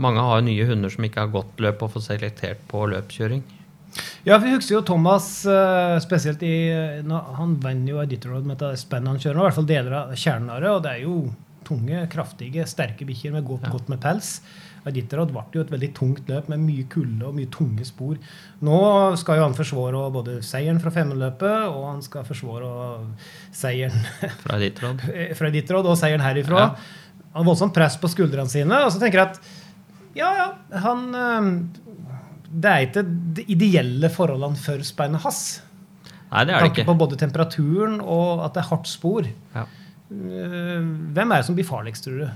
Mange 0.00 0.22
har 0.22 0.38
jo 0.38 0.46
nye 0.46 0.68
hunder 0.68 0.92
som 0.94 1.04
ikke 1.04 1.24
har 1.24 1.32
gått 1.34 1.58
løp 1.60 1.82
og 1.82 1.90
får 1.96 2.06
selektert 2.06 2.62
på 2.70 2.84
løpskjøring. 2.92 3.42
Ja, 4.22 4.38
vi 4.38 4.54
husker 4.54 4.76
jo 4.76 4.84
Thomas 4.86 5.26
uh, 5.50 5.98
spesielt 6.00 6.44
i 6.46 6.70
Han 6.70 7.56
vant 7.60 7.90
jo 7.90 7.98
Editorroad 8.00 8.46
med 8.46 8.62
det 8.62 8.76
spennet 8.78 9.10
han 9.10 9.20
kjører 9.20 9.36
nå, 9.36 9.42
i 9.42 9.48
hvert 9.48 9.58
fall 9.58 9.70
deler 9.72 9.96
av 9.98 10.14
kjernen 10.14 10.54
av 10.54 10.62
det, 10.62 10.70
Og 10.70 10.82
det 10.86 10.94
er 10.94 11.02
jo 11.02 11.16
tunge, 11.66 12.06
kraftige, 12.14 12.64
sterke 12.70 13.04
bikkjer 13.08 13.34
med 13.34 13.44
godt, 13.50 13.66
ja. 13.66 13.74
godt 13.74 13.90
med 13.90 14.00
pels. 14.02 14.36
Editorroad 14.88 15.32
ble 15.34 15.42
jo 15.58 15.64
et 15.64 15.72
veldig 15.74 15.90
tungt 15.96 16.30
løp 16.30 16.48
med 16.52 16.62
mye 16.62 16.86
kulde 16.92 17.26
og 17.28 17.36
mye 17.36 17.50
tunge 17.52 17.84
spor. 17.84 18.16
Nå 18.64 18.80
skal 19.20 19.40
jo 19.40 19.46
han 19.46 19.56
forsvare 19.58 20.04
både 20.14 20.38
seieren 20.46 20.80
fra 20.82 20.92
femmeløpet 20.94 21.68
og 21.68 21.84
han 21.88 22.02
skal 22.06 22.24
forsvare 22.28 22.70
seieren 23.52 24.06
fra 24.44 24.60
fra 25.36 25.50
Editorroad 25.52 25.90
og 25.90 25.98
seieren 26.00 26.24
herifra. 26.24 26.64
Ja. 26.64 27.20
Han 27.30 27.44
har 27.44 27.50
voldsomt 27.52 27.76
press 27.76 27.98
på 28.00 28.10
skuldrene 28.10 28.50
sine. 28.50 28.84
Og 28.86 28.92
så 28.94 29.02
tenker 29.02 29.22
jeg 29.22 29.34
at 29.34 29.42
ja, 30.18 30.30
ja, 30.34 30.46
han 30.82 31.04
uh, 31.14 31.90
det 32.50 32.70
er 32.70 32.86
ikke 32.88 33.02
de 33.36 33.44
ideelle 33.54 34.10
forholdene 34.10 34.58
for 34.58 34.82
speinet 34.86 35.22
hans. 35.22 35.60
Nei, 36.30 36.44
det 36.46 36.54
er 36.54 36.64
det 36.64 36.70
ikke. 36.72 36.86
På 36.88 36.96
både 36.98 37.18
temperaturen 37.18 38.00
og 38.00 38.42
at 38.46 38.56
det 38.56 38.64
er 38.64 38.70
hardt 38.70 38.90
spor. 38.90 39.28
Ja. 39.54 39.66
Eh, 40.10 40.80
hvem 41.14 41.30
er 41.30 41.40
det 41.40 41.46
som 41.46 41.58
blir 41.58 41.66
farligst, 41.66 42.06
tror 42.06 42.24
du? 42.24 42.26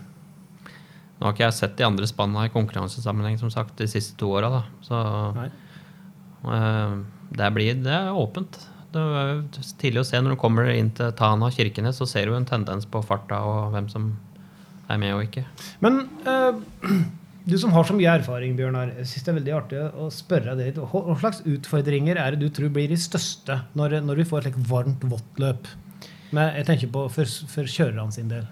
Nå 1.19 1.29
har 1.29 1.35
ikke 1.35 1.47
jeg 1.47 1.57
sett 1.57 1.77
de 1.79 1.87
andre 1.87 2.07
spannene 2.11 2.49
i 2.49 2.53
konkurransesammenheng 2.53 3.39
som 3.41 3.51
sagt, 3.53 3.77
de 3.79 3.87
siste 3.91 4.17
to 4.21 4.33
åra. 4.35 4.65
Så 4.85 4.99
uh, 4.99 6.95
det, 7.31 7.51
blir, 7.55 7.79
det 7.85 7.95
er 7.95 8.19
åpent. 8.19 8.59
Det 8.95 9.03
er 9.03 9.43
tidlig 9.81 10.03
å 10.03 10.07
se 10.07 10.21
når 10.21 10.35
du 10.35 10.41
kommer 10.43 10.71
inn 10.75 10.93
til 10.95 11.13
Tana 11.19 11.51
Kirkenes, 11.55 11.99
så 11.99 12.09
ser 12.11 12.31
du 12.31 12.37
en 12.39 12.49
tendens 12.49 12.87
på 12.87 13.03
farta 13.07 13.41
og 13.47 13.75
hvem 13.75 13.91
som 13.91 14.11
er 14.91 14.99
med 15.01 15.15
og 15.17 15.23
ikke. 15.29 15.45
Men 15.85 16.03
uh, 16.27 16.59
du 17.51 17.57
som 17.63 17.73
har 17.77 17.87
så 17.87 17.97
mye 17.97 18.19
erfaring, 18.21 18.59
Bjørnar, 18.59 18.93
jeg 18.99 19.09
synes 19.11 19.25
det 19.25 19.33
er 19.33 19.39
veldig 19.39 19.57
artig 19.61 19.81
å 19.87 20.11
spørre 20.15 20.59
deg 20.59 20.73
litt. 20.73 20.83
Hva 20.83 21.17
slags 21.23 21.45
utfordringer 21.47 22.21
er 22.21 22.35
det 22.35 22.43
du 22.43 22.53
tror 22.55 22.75
blir 22.75 22.91
de 22.91 22.99
største 23.01 23.63
når, 23.79 24.01
når 24.05 24.23
vi 24.23 24.29
får 24.29 24.43
et 24.43 24.51
like 24.51 24.67
varmt, 24.71 25.07
vått 25.15 25.43
løp? 25.43 25.71
Men 26.35 26.55
jeg 26.59 26.67
tenker 26.69 26.91
på 26.91 27.07
for, 27.15 27.35
for 27.51 27.71
kjørerne 27.71 28.15
sin 28.15 28.31
del. 28.33 28.47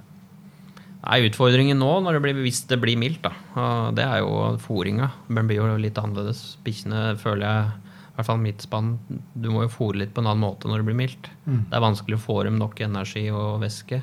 Nei, 1.02 1.18
Utfordringen 1.26 1.80
nå, 1.82 1.90
når 2.04 2.16
det 2.16 2.22
blir, 2.22 2.42
hvis 2.44 2.62
det 2.70 2.78
blir 2.82 2.98
mildt, 3.00 3.24
da, 3.24 3.90
det 3.96 4.04
er 4.06 4.20
jo 4.22 4.52
fôringa. 4.62 5.10
Den 5.26 5.48
blir 5.50 5.58
jo 5.58 5.70
litt 5.80 5.98
annerledes. 5.98 6.44
Bikkjene 6.62 7.16
føler 7.18 7.42
jeg 7.42 7.92
i 8.12 8.14
hvert 8.18 8.28
fall 8.28 8.42
mitt 8.42 8.62
spann, 8.62 8.94
Du 9.08 9.48
må 9.50 9.64
jo 9.64 9.72
fôre 9.72 9.96
litt 10.02 10.12
på 10.14 10.20
en 10.20 10.28
annen 10.28 10.44
måte 10.44 10.68
når 10.68 10.82
det 10.82 10.88
blir 10.90 10.98
mildt. 11.00 11.30
Mm. 11.46 11.62
Det 11.70 11.78
er 11.78 11.84
vanskelig 11.86 12.18
å 12.18 12.22
få 12.22 12.42
dem 12.46 12.58
nok 12.60 12.82
energi 12.84 13.24
og 13.32 13.62
væske. 13.64 14.02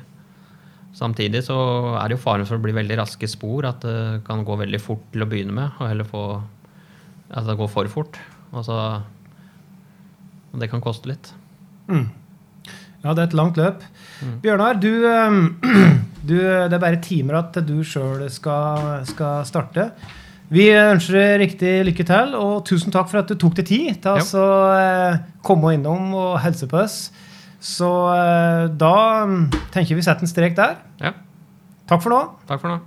Samtidig 0.98 1.44
så 1.46 1.56
er 1.94 2.10
det 2.10 2.16
jo 2.18 2.24
faren 2.24 2.48
for 2.48 2.58
å 2.58 2.64
bli 2.64 2.74
veldig 2.74 2.98
raske 2.98 3.28
spor, 3.30 3.68
at 3.68 3.84
det 3.86 4.24
kan 4.26 4.42
gå 4.44 4.56
veldig 4.58 4.80
fort 4.82 5.04
til 5.14 5.22
å 5.22 5.30
begynne 5.30 5.54
med, 5.54 5.76
og 5.78 5.86
heller 5.86 6.08
få 6.08 6.24
At 7.30 7.46
det 7.46 7.54
går 7.54 7.68
for 7.70 7.86
fort. 7.86 8.18
Altså, 8.50 9.04
det 10.58 10.66
kan 10.66 10.82
koste 10.82 11.12
litt. 11.12 11.30
Mm. 11.86 12.08
Ja, 13.00 13.14
det 13.14 13.22
er 13.22 13.28
et 13.30 13.36
langt 13.38 13.56
løp. 13.60 13.84
Mm. 14.20 14.32
Bjørnar, 14.42 14.80
du, 14.80 14.90
du, 16.28 16.36
det 16.36 16.76
er 16.76 16.82
bare 16.82 17.00
timer 17.04 17.40
at 17.40 17.56
du 17.66 17.78
sjøl 17.86 18.26
skal, 18.32 19.06
skal, 19.08 19.46
starte. 19.48 19.90
Vi 20.50 20.66
ønsker 20.74 21.14
deg 21.16 21.40
riktig 21.44 21.72
lykke 21.86 22.06
til, 22.08 22.34
og 22.36 22.64
tusen 22.66 22.92
takk 22.92 23.08
for 23.08 23.22
at 23.22 23.30
du 23.30 23.38
tok 23.38 23.56
deg 23.60 23.68
tid 23.70 24.00
til 24.02 24.40
å 24.42 24.46
eh, 24.74 25.20
komme 25.46 25.76
innom 25.76 26.10
og 26.18 26.40
helse 26.42 26.66
på 26.70 26.80
oss. 26.82 27.00
Så 27.62 27.88
eh, 28.16 28.66
da 28.80 28.94
tenker 29.70 29.94
vi 29.94 30.04
setter 30.04 30.26
en 30.26 30.32
strek 30.32 30.58
der. 30.58 30.80
Ja. 31.00 31.14
Takk 31.90 32.02
for 32.02 32.12
nå. 32.12 32.24
Takk 32.50 32.64
for 32.64 32.74
nå. 32.74 32.80